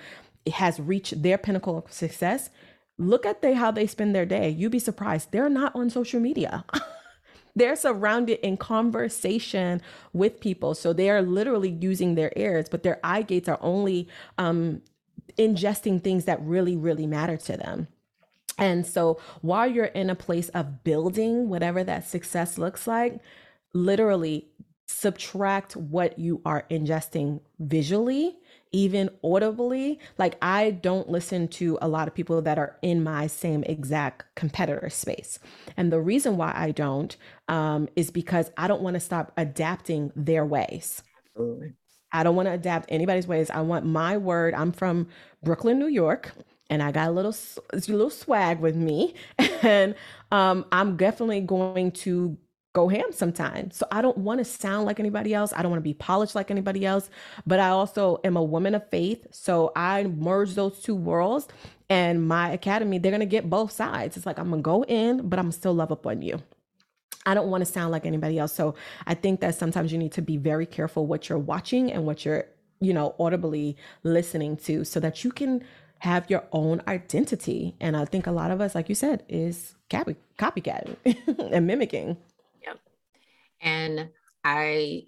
has 0.52 0.78
reached 0.78 1.22
their 1.22 1.38
pinnacle 1.38 1.78
of 1.78 1.90
success, 1.90 2.50
look 2.98 3.24
at 3.24 3.42
they 3.42 3.54
how 3.54 3.70
they 3.70 3.86
spend 3.86 4.14
their 4.14 4.26
day. 4.26 4.50
You'd 4.50 4.72
be 4.72 4.78
surprised. 4.78 5.32
They're 5.32 5.48
not 5.48 5.74
on 5.74 5.88
social 5.88 6.20
media. 6.20 6.64
they're 7.54 7.76
surrounded 7.76 8.38
in 8.46 8.56
conversation 8.56 9.82
with 10.12 10.40
people. 10.40 10.74
So 10.74 10.92
they 10.92 11.10
are 11.10 11.22
literally 11.22 11.76
using 11.80 12.14
their 12.14 12.32
ears, 12.36 12.68
but 12.68 12.82
their 12.82 12.98
eye 13.04 13.22
gates 13.22 13.48
are 13.48 13.58
only 13.60 14.08
um, 14.38 14.82
ingesting 15.38 16.02
things 16.02 16.24
that 16.24 16.42
really, 16.42 16.76
really 16.76 17.06
matter 17.06 17.36
to 17.36 17.56
them. 17.56 17.88
And 18.58 18.86
so 18.86 19.18
while 19.40 19.66
you're 19.66 19.86
in 19.86 20.10
a 20.10 20.14
place 20.14 20.48
of 20.50 20.84
building 20.84 21.48
whatever 21.48 21.82
that 21.84 22.06
success 22.06 22.58
looks 22.58 22.86
like, 22.86 23.20
literally 23.72 24.48
subtract 24.86 25.74
what 25.76 26.18
you 26.18 26.42
are 26.44 26.66
ingesting 26.70 27.40
visually 27.58 28.38
even 28.72 29.10
audibly. 29.22 29.98
Like 30.18 30.36
I 30.42 30.72
don't 30.72 31.08
listen 31.08 31.48
to 31.48 31.78
a 31.80 31.88
lot 31.88 32.08
of 32.08 32.14
people 32.14 32.42
that 32.42 32.58
are 32.58 32.76
in 32.82 33.02
my 33.02 33.26
same 33.26 33.62
exact 33.64 34.24
competitor 34.34 34.90
space. 34.90 35.38
And 35.76 35.92
the 35.92 36.00
reason 36.00 36.36
why 36.36 36.52
I 36.54 36.70
don't 36.70 37.16
um, 37.48 37.88
is 37.96 38.10
because 38.10 38.50
I 38.56 38.68
don't 38.68 38.82
want 38.82 38.94
to 38.94 39.00
stop 39.00 39.32
adapting 39.36 40.12
their 40.16 40.44
ways. 40.44 41.02
Absolutely. 41.26 41.74
I 42.14 42.22
don't 42.22 42.36
want 42.36 42.46
to 42.46 42.52
adapt 42.52 42.90
anybody's 42.90 43.26
ways. 43.26 43.50
I 43.50 43.62
want 43.62 43.86
my 43.86 44.16
word. 44.18 44.54
I'm 44.54 44.72
from 44.72 45.08
Brooklyn, 45.42 45.78
New 45.78 45.86
York 45.86 46.32
and 46.72 46.82
I 46.82 46.90
got 46.90 47.08
a 47.08 47.12
little 47.12 47.36
a 47.70 47.76
little 47.76 48.08
swag 48.08 48.60
with 48.60 48.74
me, 48.74 49.14
and 49.62 49.94
um, 50.30 50.64
I'm 50.72 50.96
definitely 50.96 51.42
going 51.42 51.92
to 51.92 52.38
go 52.72 52.88
ham 52.88 53.12
sometimes. 53.12 53.76
So 53.76 53.86
I 53.90 54.00
don't 54.00 54.18
want 54.18 54.38
to 54.38 54.44
sound 54.44 54.86
like 54.86 54.98
anybody 54.98 55.34
else. 55.34 55.52
I 55.54 55.62
don't 55.62 55.70
want 55.70 55.80
to 55.80 55.88
be 55.88 55.94
polished 55.94 56.34
like 56.34 56.50
anybody 56.50 56.86
else. 56.86 57.10
But 57.46 57.60
I 57.60 57.68
also 57.68 58.20
am 58.24 58.36
a 58.36 58.42
woman 58.42 58.74
of 58.74 58.88
faith. 58.88 59.26
So 59.30 59.72
I 59.76 60.04
merge 60.04 60.54
those 60.54 60.80
two 60.80 60.94
worlds. 60.94 61.48
And 61.90 62.26
my 62.26 62.50
academy, 62.50 62.98
they're 62.98 63.12
going 63.12 63.20
to 63.20 63.26
get 63.26 63.50
both 63.50 63.72
sides. 63.72 64.16
It's 64.16 64.24
like 64.24 64.38
I'm 64.38 64.48
going 64.48 64.62
to 64.62 64.64
go 64.64 64.84
in, 64.84 65.28
but 65.28 65.38
I'm 65.38 65.52
still 65.52 65.74
love 65.74 65.92
up 65.92 66.06
on 66.06 66.22
you. 66.22 66.42
I 67.26 67.34
don't 67.34 67.50
want 67.50 67.64
to 67.64 67.70
sound 67.70 67.92
like 67.92 68.06
anybody 68.06 68.38
else. 68.38 68.52
So 68.52 68.74
I 69.06 69.14
think 69.14 69.40
that 69.40 69.54
sometimes 69.54 69.92
you 69.92 69.98
need 69.98 70.12
to 70.12 70.22
be 70.22 70.38
very 70.38 70.66
careful 70.66 71.06
what 71.06 71.28
you're 71.28 71.38
watching 71.38 71.92
and 71.92 72.06
what 72.06 72.24
you're, 72.24 72.46
you 72.80 72.92
know, 72.92 73.14
audibly 73.18 73.76
listening 74.02 74.56
to 74.58 74.84
so 74.84 74.98
that 75.00 75.22
you 75.22 75.30
can 75.30 75.62
have 75.98 76.28
your 76.28 76.42
own 76.50 76.82
identity. 76.88 77.76
And 77.80 77.96
I 77.96 78.06
think 78.06 78.26
a 78.26 78.32
lot 78.32 78.50
of 78.50 78.60
us, 78.60 78.74
like 78.74 78.88
you 78.88 78.94
said, 78.94 79.22
is 79.28 79.74
copy 79.88 80.16
copycatting 80.38 80.96
and 81.52 81.66
mimicking. 81.66 82.16
And 83.62 84.08
I, 84.44 85.04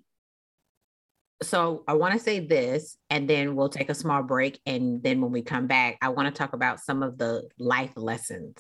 so 1.43 1.83
I 1.87 1.95
want 1.95 2.15
to 2.15 2.21
say 2.21 2.41
this, 2.41 2.97
and 3.11 3.29
then 3.29 3.57
we'll 3.57 3.69
take 3.69 3.91
a 3.91 3.95
small 3.95 4.23
break. 4.23 4.61
And 4.65 5.03
then 5.03 5.21
when 5.21 5.33
we 5.33 5.43
come 5.43 5.67
back, 5.67 5.99
I 6.01 6.11
want 6.11 6.33
to 6.33 6.39
talk 6.39 6.53
about 6.53 6.81
some 6.81 7.03
of 7.03 7.19
the 7.19 7.49
life 7.59 7.93
lessons 7.97 8.57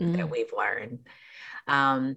mm. 0.00 0.16
that 0.16 0.30
we've 0.30 0.52
learned. 0.56 1.00
Um, 1.68 2.16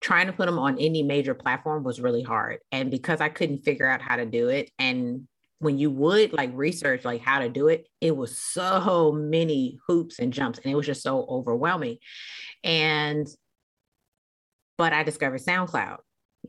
Trying 0.02 0.28
to 0.28 0.34
put 0.34 0.48
them 0.48 0.60
on 0.60 0.80
any 0.80 1.04
major 1.04 1.34
platform 1.34 1.84
was 1.84 2.02
really 2.02 2.24
hard. 2.24 2.60
And 2.72 2.90
because 2.90 3.22
I 3.22 3.30
couldn't 3.30 3.60
figure 3.60 3.88
out 3.88 4.02
how 4.02 4.16
to 4.16 4.26
do 4.26 4.50
it, 4.50 4.72
and 4.80 5.28
when 5.60 5.78
you 5.78 5.90
would 5.90 6.34
like 6.34 6.52
research 6.54 7.06
like 7.06 7.22
how 7.22 7.40
to 7.40 7.50
do 7.50 7.70
it, 7.70 7.88
it 8.02 8.16
was 8.16 8.38
so 8.38 9.12
many 9.14 9.80
hoops 9.88 10.20
and 10.20 10.34
jumps, 10.34 10.60
and 10.60 10.72
it 10.72 10.76
was 10.76 10.86
just 10.86 11.04
so 11.04 11.26
overwhelming. 11.30 11.98
And 12.64 13.28
but 14.78 14.92
I 14.92 15.04
discovered 15.04 15.42
SoundCloud, 15.42 15.98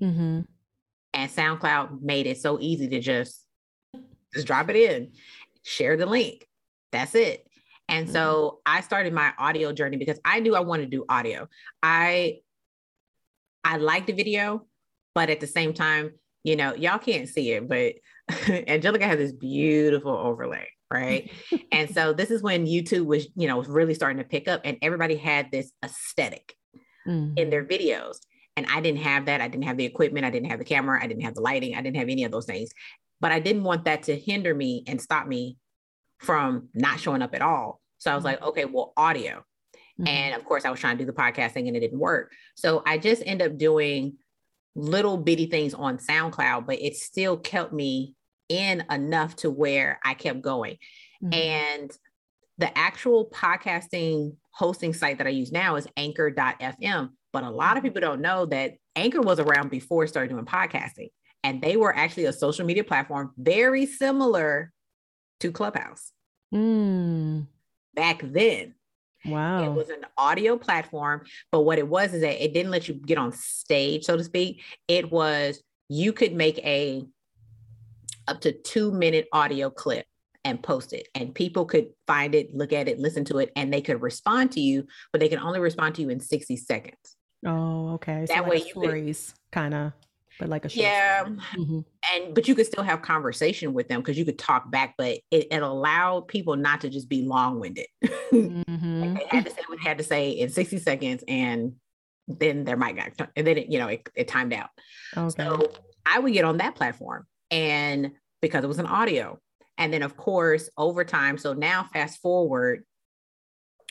mm-hmm. 0.02 0.40
and 1.12 1.30
SoundCloud 1.30 2.02
made 2.02 2.26
it 2.26 2.38
so 2.38 2.58
easy 2.60 2.88
to 2.88 3.00
just 3.00 3.44
just 4.34 4.46
drop 4.46 4.68
it 4.68 4.76
in, 4.76 5.12
share 5.62 5.96
the 5.96 6.06
link. 6.06 6.46
That's 6.94 7.14
it. 7.16 7.46
And 7.88 8.06
mm-hmm. 8.06 8.14
so 8.14 8.60
I 8.64 8.80
started 8.80 9.12
my 9.12 9.32
audio 9.36 9.72
journey 9.72 9.96
because 9.96 10.18
I 10.24 10.38
knew 10.38 10.54
I 10.54 10.60
wanted 10.60 10.90
to 10.90 10.96
do 10.96 11.04
audio. 11.08 11.48
I 11.82 12.38
I 13.64 13.78
like 13.78 14.06
the 14.06 14.12
video, 14.12 14.66
but 15.14 15.28
at 15.28 15.40
the 15.40 15.46
same 15.46 15.74
time, 15.74 16.12
you 16.44 16.54
know, 16.54 16.74
y'all 16.74 16.98
can't 16.98 17.28
see 17.28 17.50
it, 17.52 17.68
but 17.68 17.94
Angelica 18.68 19.06
has 19.06 19.18
this 19.18 19.32
beautiful 19.32 20.12
overlay, 20.12 20.68
right? 20.92 21.32
and 21.72 21.92
so 21.92 22.12
this 22.12 22.30
is 22.30 22.42
when 22.42 22.66
YouTube 22.66 23.06
was, 23.06 23.26
you 23.34 23.48
know, 23.48 23.56
was 23.56 23.68
really 23.68 23.94
starting 23.94 24.18
to 24.18 24.28
pick 24.28 24.46
up 24.46 24.60
and 24.64 24.78
everybody 24.80 25.16
had 25.16 25.50
this 25.50 25.72
esthetic 25.82 26.54
mm-hmm. 27.08 27.36
in 27.36 27.50
their 27.50 27.64
videos. 27.64 28.18
And 28.56 28.66
I 28.70 28.80
didn't 28.80 29.00
have 29.00 29.26
that. 29.26 29.40
I 29.40 29.48
didn't 29.48 29.64
have 29.64 29.78
the 29.78 29.84
equipment. 29.84 30.24
I 30.24 30.30
didn't 30.30 30.50
have 30.50 30.60
the 30.60 30.64
camera. 30.64 31.02
I 31.02 31.08
didn't 31.08 31.24
have 31.24 31.34
the 31.34 31.40
lighting. 31.40 31.74
I 31.74 31.82
didn't 31.82 31.96
have 31.96 32.08
any 32.08 32.22
of 32.22 32.30
those 32.30 32.46
things. 32.46 32.70
But 33.20 33.32
I 33.32 33.40
didn't 33.40 33.64
want 33.64 33.86
that 33.86 34.04
to 34.04 34.16
hinder 34.16 34.54
me 34.54 34.84
and 34.86 35.00
stop 35.00 35.26
me 35.26 35.56
from 36.18 36.68
not 36.74 37.00
showing 37.00 37.22
up 37.22 37.34
at 37.34 37.42
all. 37.42 37.80
So 37.98 38.10
I 38.10 38.14
was 38.14 38.24
like, 38.24 38.42
okay, 38.42 38.64
well, 38.64 38.92
audio. 38.96 39.44
Mm-hmm. 39.98 40.08
And 40.08 40.34
of 40.34 40.44
course, 40.44 40.64
I 40.64 40.70
was 40.70 40.80
trying 40.80 40.98
to 40.98 41.04
do 41.04 41.06
the 41.06 41.16
podcasting 41.16 41.66
and 41.66 41.76
it 41.76 41.80
didn't 41.80 41.98
work. 41.98 42.32
So 42.56 42.82
I 42.86 42.98
just 42.98 43.22
end 43.24 43.42
up 43.42 43.56
doing 43.56 44.16
little 44.74 45.16
bitty 45.16 45.46
things 45.46 45.72
on 45.74 45.98
SoundCloud, 45.98 46.66
but 46.66 46.80
it 46.80 46.96
still 46.96 47.36
kept 47.36 47.72
me 47.72 48.14
in 48.48 48.84
enough 48.90 49.36
to 49.36 49.50
where 49.50 50.00
I 50.04 50.14
kept 50.14 50.42
going. 50.42 50.78
Mm-hmm. 51.22 51.32
And 51.32 51.90
the 52.58 52.76
actual 52.76 53.30
podcasting 53.30 54.36
hosting 54.52 54.92
site 54.92 55.18
that 55.18 55.26
I 55.26 55.30
use 55.30 55.52
now 55.52 55.76
is 55.76 55.88
anchor.fm. 55.96 57.10
But 57.32 57.44
a 57.44 57.50
lot 57.50 57.76
of 57.76 57.82
people 57.82 58.00
don't 58.00 58.20
know 58.20 58.46
that 58.46 58.74
Anchor 58.94 59.20
was 59.20 59.40
around 59.40 59.70
before 59.70 60.04
I 60.04 60.06
started 60.06 60.30
doing 60.30 60.44
podcasting. 60.44 61.08
And 61.42 61.60
they 61.60 61.76
were 61.76 61.94
actually 61.94 62.26
a 62.26 62.32
social 62.32 62.64
media 62.64 62.84
platform 62.84 63.32
very 63.36 63.86
similar 63.86 64.72
to 65.44 65.52
Clubhouse 65.52 66.12
mm. 66.52 67.46
back 67.94 68.22
then. 68.24 68.74
Wow. 69.26 69.64
It 69.64 69.72
was 69.72 69.88
an 69.88 70.04
audio 70.18 70.58
platform, 70.58 71.22
but 71.50 71.60
what 71.60 71.78
it 71.78 71.88
was 71.88 72.12
is 72.12 72.22
that 72.22 72.42
it 72.42 72.52
didn't 72.52 72.70
let 72.70 72.88
you 72.88 72.94
get 72.94 73.18
on 73.18 73.32
stage, 73.32 74.04
so 74.04 74.16
to 74.16 74.24
speak. 74.24 74.62
It 74.88 75.10
was 75.10 75.62
you 75.88 76.12
could 76.12 76.34
make 76.34 76.58
a 76.58 77.04
up 78.26 78.40
to 78.40 78.52
two 78.52 78.90
minute 78.90 79.28
audio 79.32 79.68
clip 79.68 80.06
and 80.46 80.62
post 80.62 80.92
it 80.92 81.08
and 81.14 81.34
people 81.34 81.64
could 81.64 81.88
find 82.06 82.34
it 82.34 82.54
look 82.54 82.72
at 82.72 82.88
it 82.88 82.98
listen 82.98 83.24
to 83.24 83.38
it 83.38 83.50
and 83.56 83.72
they 83.72 83.80
could 83.80 84.00
respond 84.02 84.52
to 84.52 84.60
you 84.60 84.86
but 85.12 85.20
they 85.20 85.28
can 85.28 85.38
only 85.38 85.60
respond 85.60 85.94
to 85.94 86.02
you 86.02 86.10
in 86.10 86.20
60 86.20 86.56
seconds 86.56 87.16
oh 87.46 87.94
okay 87.94 88.24
that 88.28 88.38
so 88.38 88.42
way 88.42 88.58
like 88.58 88.70
stories 88.70 89.34
kind 89.52 89.74
of 89.74 89.92
but 90.38 90.48
like 90.48 90.64
a 90.64 90.68
yeah 90.70 91.24
mm-hmm. 91.56 91.80
and 92.12 92.34
but 92.34 92.48
you 92.48 92.54
could 92.54 92.66
still 92.66 92.82
have 92.82 93.02
conversation 93.02 93.72
with 93.72 93.88
them 93.88 94.00
because 94.00 94.18
you 94.18 94.24
could 94.24 94.38
talk 94.38 94.70
back 94.70 94.94
but 94.98 95.18
it, 95.30 95.46
it 95.50 95.62
allowed 95.62 96.26
people 96.28 96.56
not 96.56 96.80
to 96.80 96.88
just 96.88 97.08
be 97.08 97.22
long-winded 97.22 97.86
mm-hmm. 98.32 99.14
they 99.14 99.26
had 99.28 99.44
to 99.44 99.50
say 99.50 99.62
what 99.66 99.78
they 99.82 99.88
had 99.88 99.98
to 99.98 100.04
say 100.04 100.30
in 100.30 100.48
60 100.48 100.78
seconds 100.78 101.24
and 101.28 101.74
then 102.26 102.64
their 102.64 102.76
mic 102.76 102.96
got 102.96 103.30
and 103.36 103.46
then 103.46 103.58
it, 103.58 103.68
you 103.68 103.78
know 103.78 103.88
it, 103.88 104.08
it 104.14 104.28
timed 104.28 104.52
out 104.52 104.70
okay. 105.16 105.44
so 105.44 105.70
i 106.06 106.18
would 106.18 106.32
get 106.32 106.44
on 106.44 106.56
that 106.58 106.74
platform 106.74 107.26
and 107.50 108.12
because 108.40 108.64
it 108.64 108.68
was 108.68 108.78
an 108.78 108.86
audio 108.86 109.38
and 109.78 109.92
then 109.92 110.02
of 110.02 110.16
course 110.16 110.70
over 110.76 111.04
time 111.04 111.38
so 111.38 111.52
now 111.52 111.84
fast 111.92 112.20
forward 112.20 112.84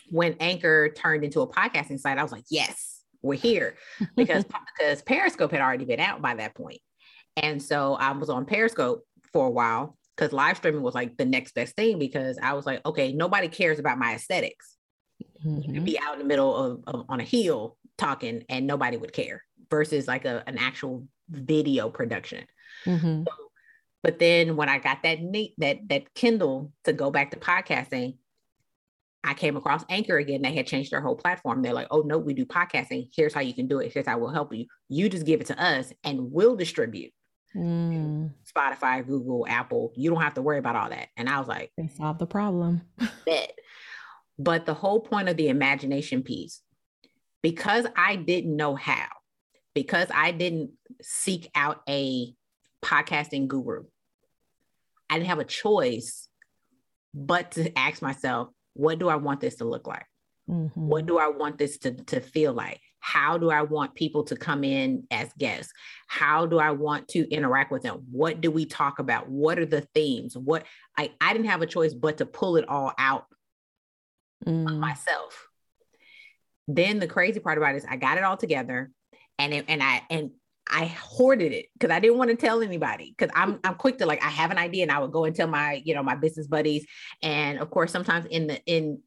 when 0.10 0.36
anchor 0.40 0.90
turned 0.90 1.24
into 1.24 1.42
a 1.42 1.48
podcasting 1.48 2.00
site 2.00 2.18
i 2.18 2.24
was 2.24 2.32
like 2.32 2.46
yes 2.50 2.93
we're 3.24 3.40
here 3.40 3.76
because 4.16 4.46
because 4.78 5.02
Periscope 5.02 5.52
had 5.52 5.62
already 5.62 5.86
been 5.86 6.00
out 6.00 6.22
by 6.22 6.36
that 6.36 6.56
point. 6.56 6.80
And 7.38 7.62
so 7.62 7.96
I 7.96 8.12
was 8.12 8.30
on 8.30 8.46
Periscope 8.46 9.04
for 9.32 9.48
a 9.48 9.52
while 9.52 9.98
because 10.16 10.32
live 10.32 10.58
streaming 10.58 10.84
was 10.84 10.94
like 10.94 11.18
the 11.18 11.26
next 11.26 11.56
best 11.56 11.76
thing 11.76 11.98
because 11.98 12.38
I 12.42 12.54
was 12.54 12.68
like, 12.68 12.86
okay, 12.86 13.12
nobody 13.12 13.48
cares 13.48 13.80
about 13.80 13.98
my 13.98 14.14
esthetics 14.14 14.78
mm-hmm. 15.46 15.58
You 15.58 15.64
could 15.64 15.74
mm-hmm. 15.76 15.84
be 15.86 16.00
out 16.00 16.14
in 16.14 16.20
the 16.20 16.26
middle 16.26 16.56
of, 16.56 16.84
of, 16.88 17.06
on 17.10 17.20
a 17.20 17.24
hill 17.24 17.78
talking 17.98 18.44
and 18.50 18.68
nobody 18.68 18.98
would 18.98 19.14
care 19.14 19.44
versus 19.70 20.08
like 20.08 20.26
a, 20.26 20.44
an 20.48 20.58
actual 20.58 21.08
video 21.30 21.90
production. 21.90 22.46
Mm-hmm. 22.86 23.24
So, 23.24 23.34
but 24.02 24.20
then 24.20 24.56
when 24.56 24.70
I 24.70 24.80
got 24.80 25.04
that 25.04 25.22
neat 25.22 25.54
that 25.60 25.78
that 25.88 26.14
Kindle 26.14 26.72
to 26.84 26.94
go 26.94 27.10
back 27.10 27.32
to 27.32 27.38
podcasting, 27.38 28.18
I 29.24 29.34
came 29.34 29.56
across 29.56 29.86
Anchor 29.90 30.18
again. 30.18 30.42
They 30.42 30.54
had 30.54 30.68
changed 30.68 30.92
their 30.92 31.02
whole 31.02 31.16
platform. 31.16 31.62
They're 31.62 31.74
like, 31.74 31.88
oh, 31.92 32.02
no, 32.02 32.18
we 32.18 32.34
do 32.34 32.46
podcasting. 32.46 33.10
Here's 33.16 33.34
how 33.34 33.42
you 33.42 33.54
can 33.54 33.68
do 33.68 33.80
it. 33.80 33.94
Here's 33.94 34.06
how 34.06 34.18
we'll 34.18 34.30
help 34.30 34.54
you. 34.54 34.66
You 34.90 35.10
just 35.10 35.26
give 35.26 35.40
it 35.40 35.48
to 35.48 35.62
us 35.62 35.94
and 36.04 36.32
we'll 36.32 36.56
distribute. 36.56 37.12
Mm. 37.56 38.32
Spotify, 38.46 39.06
Google, 39.06 39.46
Apple. 39.48 39.94
You 39.96 40.10
don't 40.10 40.22
have 40.22 40.34
to 40.34 40.42
worry 40.42 40.58
about 40.58 40.76
all 40.76 40.90
that. 40.90 41.08
And 41.16 41.30
I 41.30 41.40
was 41.40 41.48
like, 41.48 41.72
they 41.78 41.88
solved 41.88 42.20
the 42.20 42.26
problem. 42.26 42.82
bet. 43.26 43.58
But 44.38 44.66
the 44.66 44.74
whole 44.74 45.00
point 45.00 45.30
of 45.30 45.38
the 45.38 45.50
imagination 45.50 46.24
piece, 46.24 46.62
because 47.42 47.86
I 47.96 48.16
didn't 48.16 48.56
know 48.56 48.76
how, 48.76 49.08
because 49.74 50.08
I 50.14 50.32
didn't 50.32 50.72
seek 51.02 51.50
out 51.56 51.82
a 51.88 52.34
podcasting 52.84 53.48
guru, 53.48 53.84
I 55.10 55.16
didn't 55.16 55.30
have 55.30 55.40
a 55.40 55.46
choice 55.46 56.28
but 57.14 57.52
to 57.52 57.78
ask 57.78 58.02
myself, 58.02 58.50
what 58.74 59.00
do 59.00 59.10
I 59.10 59.16
want 59.16 59.42
this 59.42 59.56
to 59.56 59.66
look 59.66 59.88
like? 59.88 60.06
Mm-hmm. 60.50 60.88
What 60.88 61.06
do 61.06 61.18
I 61.18 61.28
want 61.28 61.58
this 61.58 61.78
to, 61.80 61.92
to 61.92 62.20
feel 62.20 62.54
like? 62.54 62.82
How 63.00 63.38
do 63.38 63.50
I 63.50 63.62
want 63.62 63.96
people 63.96 64.24
to 64.26 64.36
come 64.36 64.64
in 64.64 65.04
as 65.12 65.32
guests? 65.38 65.72
How 66.08 66.46
do 66.46 66.60
I 66.60 66.72
want 66.72 67.08
to 67.10 67.30
interact 67.30 67.72
with 67.72 67.84
them? 67.84 68.06
What 68.12 68.42
do 68.42 68.50
we 68.50 68.66
talk 68.66 69.00
about? 69.00 69.30
What 69.30 69.60
are 69.60 69.66
the 69.66 69.88
themes? 69.94 70.38
What 70.38 70.66
I, 70.98 71.12
I 71.20 71.34
didn't 71.34 71.50
have 71.50 71.62
a 71.62 71.68
choice 71.68 71.94
but 71.94 72.18
to 72.18 72.26
pull 72.26 72.56
it 72.58 72.68
all 72.68 72.94
out 72.98 73.26
mm. 74.46 74.80
myself. 74.80 75.48
Then 76.68 77.00
the 77.00 77.08
crazy 77.08 77.40
part 77.40 77.58
about 77.58 77.76
it 77.76 77.80
is 77.80 77.86
I 77.90 77.98
got 77.98 78.18
it 78.18 78.24
all 78.24 78.38
together 78.38 78.92
and 79.38 79.54
it, 79.54 79.66
and 79.68 79.84
I 79.84 80.04
and 80.10 80.32
I 80.69 80.86
hoarded 80.86 81.52
it 81.52 81.67
because 81.73 81.91
I 81.93 81.99
didn't 81.99 82.17
want 82.17 82.30
to 82.30 82.38
tell 82.38 82.62
anybody 82.62 83.13
because 83.17 83.32
I'm 83.36 83.60
I'm 83.63 83.76
quick 83.76 83.97
to 83.97 84.06
like 84.06 84.23
I 84.23 84.30
have 84.30 84.52
an 84.52 84.58
idea 84.58 84.84
and 84.84 84.91
I 84.91 84.99
would 84.99 85.12
go 85.12 85.26
and 85.26 85.36
tell 85.36 85.47
my 85.47 85.82
you 85.84 85.93
know 85.93 86.04
my 86.04 86.15
business 86.15 86.47
buddies. 86.47 86.86
And 87.21 87.60
of 87.60 87.69
course 87.69 87.91
sometimes 87.91 88.26
in 88.26 88.47
the 88.47 88.63
in 88.65 89.02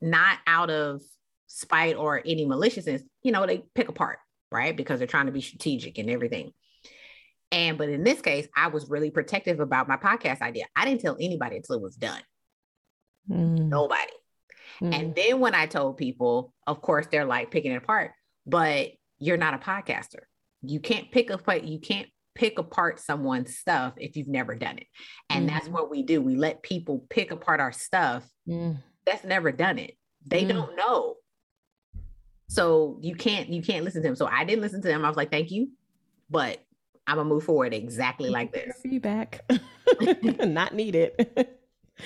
not 0.00 0.38
out 0.46 0.70
of 0.70 1.02
spite 1.46 1.96
or 1.96 2.22
any 2.24 2.44
maliciousness 2.44 3.02
you 3.22 3.32
know 3.32 3.46
they 3.46 3.64
pick 3.74 3.88
apart 3.88 4.18
right? 4.50 4.74
Because 4.74 4.98
they're 4.98 5.06
trying 5.06 5.26
to 5.26 5.32
be 5.32 5.42
strategic 5.42 5.98
and 5.98 6.08
everything. 6.08 6.52
And 7.52 7.76
but 7.76 7.90
in 7.90 8.02
this 8.02 8.20
case 8.22 8.48
I 8.56 8.68
was 8.68 8.88
really 8.88 9.10
protective 9.10 9.60
about 9.60 9.88
my 9.88 9.96
podcast 9.96 10.40
idea. 10.40 10.66
I 10.74 10.84
didn't 10.84 11.02
tell 11.02 11.16
anybody 11.20 11.56
until 11.56 11.76
it 11.76 11.82
was 11.82 11.96
done. 11.96 12.22
Mm. 13.30 13.68
nobody. 13.68 14.12
Mm. 14.80 14.94
and 14.94 15.14
then 15.14 15.40
when 15.40 15.54
I 15.54 15.66
told 15.66 15.98
people 15.98 16.54
of 16.66 16.80
course 16.80 17.06
they're 17.10 17.26
like 17.26 17.50
picking 17.50 17.72
it 17.72 17.76
apart 17.82 18.12
but 18.46 18.92
you're 19.18 19.36
not 19.36 19.54
a 19.54 19.58
podcaster 19.58 20.20
you 20.62 20.80
can't 20.80 21.10
pick 21.10 21.30
apart 21.30 21.64
you 21.64 21.78
can't 21.80 22.08
pick 22.34 22.58
apart 22.58 23.00
someone's 23.00 23.56
stuff 23.56 23.94
if 23.96 24.16
you've 24.16 24.28
never 24.28 24.54
done 24.54 24.78
it. 24.78 24.86
And 25.28 25.46
mm-hmm. 25.46 25.56
that's 25.56 25.68
what 25.68 25.90
we 25.90 26.04
do. 26.04 26.22
We 26.22 26.36
let 26.36 26.62
people 26.62 27.04
pick 27.10 27.32
apart 27.32 27.58
our 27.58 27.72
stuff 27.72 28.24
mm. 28.48 28.78
that's 29.04 29.24
never 29.24 29.50
done 29.50 29.76
it. 29.80 29.94
They 30.24 30.44
mm. 30.44 30.50
don't 30.50 30.76
know. 30.76 31.16
So 32.48 33.00
you 33.02 33.16
can't 33.16 33.48
you 33.48 33.60
can't 33.60 33.84
listen 33.84 34.02
to 34.02 34.08
them. 34.08 34.16
So 34.16 34.26
i 34.26 34.44
didn't 34.44 34.62
listen 34.62 34.80
to 34.82 34.88
them. 34.88 35.04
I 35.04 35.08
was 35.08 35.16
like 35.16 35.30
thank 35.30 35.50
you 35.50 35.70
but 36.30 36.58
i'm 37.06 37.16
gonna 37.16 37.24
move 37.28 37.44
forward 37.44 37.74
exactly 37.74 38.30
like 38.30 38.52
this. 38.52 38.76
feedback 38.82 39.44
not 40.44 40.74
needed 40.74 41.12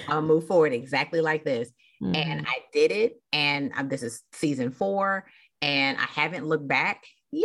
i'll 0.09 0.23
move 0.23 0.47
forward 0.47 0.73
exactly 0.73 1.21
like 1.21 1.45
this. 1.45 1.71
Mm-hmm. 2.03 2.17
and 2.17 2.47
i 2.47 2.55
did 2.73 2.91
it 2.91 3.23
and 3.33 3.73
um, 3.77 3.89
this 3.89 4.03
is 4.03 4.23
season 4.33 4.71
four 4.71 5.25
and 5.61 5.99
i 5.99 6.07
haven't 6.21 6.47
looked 6.47 6.67
back 6.67 7.05
Yay! 7.33 7.43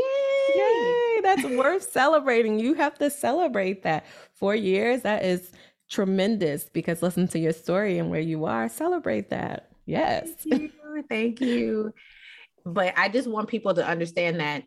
Yay! 0.55 1.21
That's 1.21 1.43
worth 1.43 1.89
celebrating. 1.89 2.59
You 2.59 2.73
have 2.75 2.97
to 2.99 3.09
celebrate 3.09 3.83
that. 3.83 4.05
Four 4.33 4.53
years, 4.53 5.01
that 5.01 5.23
is 5.23 5.51
tremendous 5.89 6.65
because 6.65 7.01
listen 7.01 7.27
to 7.29 7.39
your 7.39 7.53
story 7.53 7.97
and 7.97 8.09
where 8.09 8.19
you 8.19 8.45
are, 8.45 8.67
celebrate 8.69 9.29
that. 9.29 9.71
Yes. 9.85 10.29
Thank 10.49 10.73
you. 10.73 11.03
Thank 11.09 11.41
you. 11.41 11.93
But 12.65 12.93
I 12.97 13.07
just 13.07 13.29
want 13.29 13.47
people 13.47 13.73
to 13.75 13.87
understand 13.87 14.41
that 14.41 14.63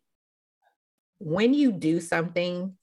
when 1.19 1.53
you 1.53 1.71
do 1.71 2.01
something 2.01 2.75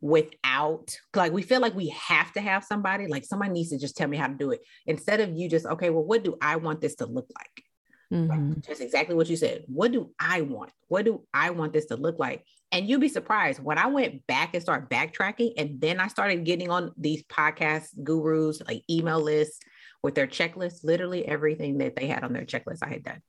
without 0.00 0.94
like 1.14 1.32
we 1.32 1.40
feel 1.40 1.60
like 1.60 1.74
we 1.74 1.88
have 1.88 2.30
to 2.32 2.40
have 2.40 2.62
somebody 2.62 3.06
like 3.06 3.24
somebody 3.24 3.50
needs 3.52 3.70
to 3.70 3.78
just 3.78 3.96
tell 3.96 4.06
me 4.06 4.18
how 4.18 4.26
to 4.26 4.34
do 4.34 4.50
it 4.50 4.60
instead 4.84 5.18
of 5.18 5.34
you 5.34 5.48
just 5.48 5.64
okay 5.64 5.88
well 5.88 6.04
what 6.04 6.22
do 6.22 6.36
i 6.42 6.56
want 6.56 6.78
this 6.82 6.94
to 6.94 7.06
look 7.06 7.26
like 7.34 7.64
Mm-hmm. 8.12 8.50
Like 8.50 8.66
just 8.66 8.80
exactly 8.80 9.14
what 9.14 9.28
you 9.28 9.36
said. 9.36 9.64
What 9.66 9.92
do 9.92 10.10
I 10.18 10.42
want? 10.42 10.70
What 10.88 11.04
do 11.04 11.24
I 11.32 11.50
want 11.50 11.72
this 11.72 11.86
to 11.86 11.96
look 11.96 12.18
like? 12.18 12.44
And 12.72 12.88
you'll 12.88 13.00
be 13.00 13.08
surprised 13.08 13.62
when 13.62 13.78
I 13.78 13.86
went 13.86 14.26
back 14.26 14.54
and 14.54 14.62
started 14.62 14.90
backtracking, 14.90 15.52
and 15.56 15.80
then 15.80 16.00
I 16.00 16.08
started 16.08 16.44
getting 16.44 16.70
on 16.70 16.92
these 16.96 17.22
podcast 17.24 17.88
gurus, 18.02 18.60
like 18.66 18.82
email 18.90 19.20
lists 19.20 19.60
with 20.02 20.14
their 20.14 20.26
checklist. 20.26 20.84
Literally 20.84 21.26
everything 21.26 21.78
that 21.78 21.96
they 21.96 22.06
had 22.06 22.24
on 22.24 22.32
their 22.32 22.44
checklist, 22.44 22.78
I 22.82 22.88
had 22.88 23.04
done. 23.04 23.22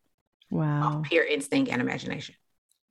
Wow. 0.50 1.02
Pure 1.06 1.26
instinct 1.26 1.72
and 1.72 1.82
imagination. 1.82 2.36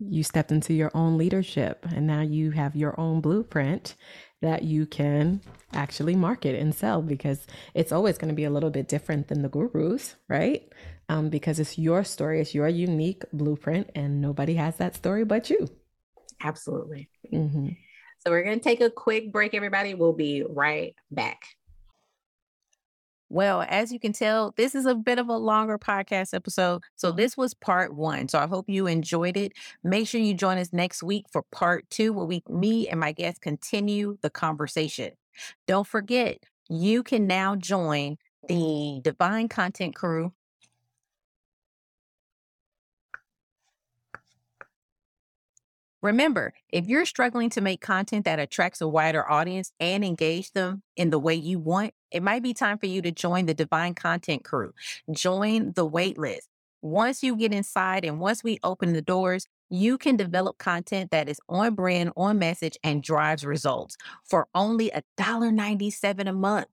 You 0.01 0.23
stepped 0.23 0.51
into 0.51 0.75
your 0.75 0.91
own 0.95 1.17
leadership, 1.17 1.87
and 1.95 2.07
now 2.07 2.21
you 2.21 2.51
have 2.51 2.75
your 2.77 2.99
own 2.99 3.21
blueprint 3.21 3.95
that 4.43 4.63
you 4.63 4.87
can 4.87 5.41
actually 5.73 6.15
market 6.15 6.55
and 6.55 6.75
sell 6.75 7.01
because 7.01 7.47
it's 7.73 7.93
always 7.93 8.19
going 8.19 8.29
to 8.29 8.35
be 8.35 8.45
a 8.45 8.51
little 8.51 8.71
bit 8.71 8.89
different 8.89 9.29
than 9.29 9.43
the 9.43 9.49
gurus, 9.49 10.17
right? 10.29 10.69
Um, 11.09 11.29
because 11.29 11.61
it's 11.61 11.77
your 11.77 12.03
story, 12.03 12.41
it's 12.41 12.55
your 12.55 12.69
unique 12.69 13.25
blueprint, 13.33 13.91
and 13.95 14.21
nobody 14.21 14.55
has 14.55 14.77
that 14.77 14.95
story 14.95 15.25
but 15.25 15.51
you. 15.51 15.69
Absolutely. 16.43 17.09
Mm-hmm. 17.33 17.69
So 18.21 18.31
we're 18.31 18.43
going 18.43 18.59
to 18.59 18.65
take 18.65 18.81
a 18.81 18.91
quick 18.91 19.31
break, 19.31 19.55
everybody. 19.55 19.95
We'll 19.95 20.15
be 20.15 20.45
right 20.49 20.95
back. 21.11 21.43
Well, 23.29 23.65
as 23.69 23.91
you 23.91 23.99
can 23.99 24.13
tell, 24.13 24.55
this 24.57 24.75
is 24.75 24.87
a 24.87 24.95
bit 24.95 25.19
of 25.19 25.29
a 25.29 25.37
longer 25.37 25.79
podcast 25.79 26.35
episode. 26.35 26.83
So, 26.95 27.11
this 27.11 27.37
was 27.37 27.53
part 27.53 27.95
one. 27.95 28.29
So, 28.29 28.39
I 28.39 28.47
hope 28.47 28.69
you 28.69 28.87
enjoyed 28.87 29.37
it. 29.37 29.53
Make 29.83 30.07
sure 30.07 30.21
you 30.21 30.35
join 30.35 30.57
us 30.59 30.73
next 30.73 31.03
week 31.03 31.25
for 31.33 31.43
part 31.51 31.89
two, 31.91 32.13
where 32.13 32.27
we, 32.27 32.45
me 32.49 32.87
and 32.87 33.01
my 33.01 33.13
guests 33.13 33.41
continue 33.41 34.19
the 34.23 34.31
conversation. 34.31 35.13
Don't 35.67 35.87
forget, 35.87 36.39
you 36.69 37.03
can 37.03 37.27
now 37.27 37.57
join 37.57 38.19
the 38.47 39.01
Divine 39.03 39.49
Content 39.49 39.97
Crew 39.97 40.33
Remember, 46.05 46.53
if 46.69 46.87
you're 46.87 47.07
struggling 47.07 47.49
to 47.49 47.63
make 47.63 47.81
content 47.81 48.27
that 48.27 48.39
attracts 48.39 48.83
a 48.83 48.87
wider 48.87 49.27
audience 49.27 49.73
and 49.81 50.05
engage 50.05 50.53
them 50.53 50.83
in 50.97 51.09
the 51.09 51.19
way 51.19 51.35
you 51.35 51.59
want, 51.59 51.95
it 52.11 52.23
might 52.23 52.43
be 52.43 52.53
time 52.53 52.77
for 52.77 52.85
you 52.85 53.01
to 53.01 53.11
join 53.11 53.47
the 53.47 53.55
Divine 53.55 53.95
Content 53.95 54.45
Crew. 54.45 54.75
Join 55.11 55.73
the 55.73 55.89
waitlist. 55.89 56.43
Once 56.83 57.23
you 57.23 57.35
get 57.35 57.55
inside 57.55 58.05
and 58.05 58.21
once 58.21 58.45
we 58.45 58.59
open 58.63 58.93
the 58.93 59.01
doors, 59.01 59.47
you 59.71 59.97
can 59.97 60.15
develop 60.15 60.59
content 60.59 61.11
that 61.11 61.27
is 61.27 61.41
on 61.49 61.75
brand, 61.75 62.13
on 62.19 62.39
message, 62.39 62.77
and 62.85 63.03
drives 63.03 63.47
results 63.47 63.97
for 64.25 64.47
only 64.55 64.91
$1.97 65.19 66.29
a 66.29 66.35
month. 66.35 66.67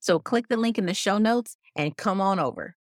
So 0.00 0.18
click 0.18 0.48
the 0.48 0.56
link 0.56 0.78
in 0.78 0.86
the 0.86 0.94
show 0.94 1.18
notes 1.18 1.58
and 1.76 1.94
come 1.94 2.22
on 2.22 2.38
over. 2.38 2.77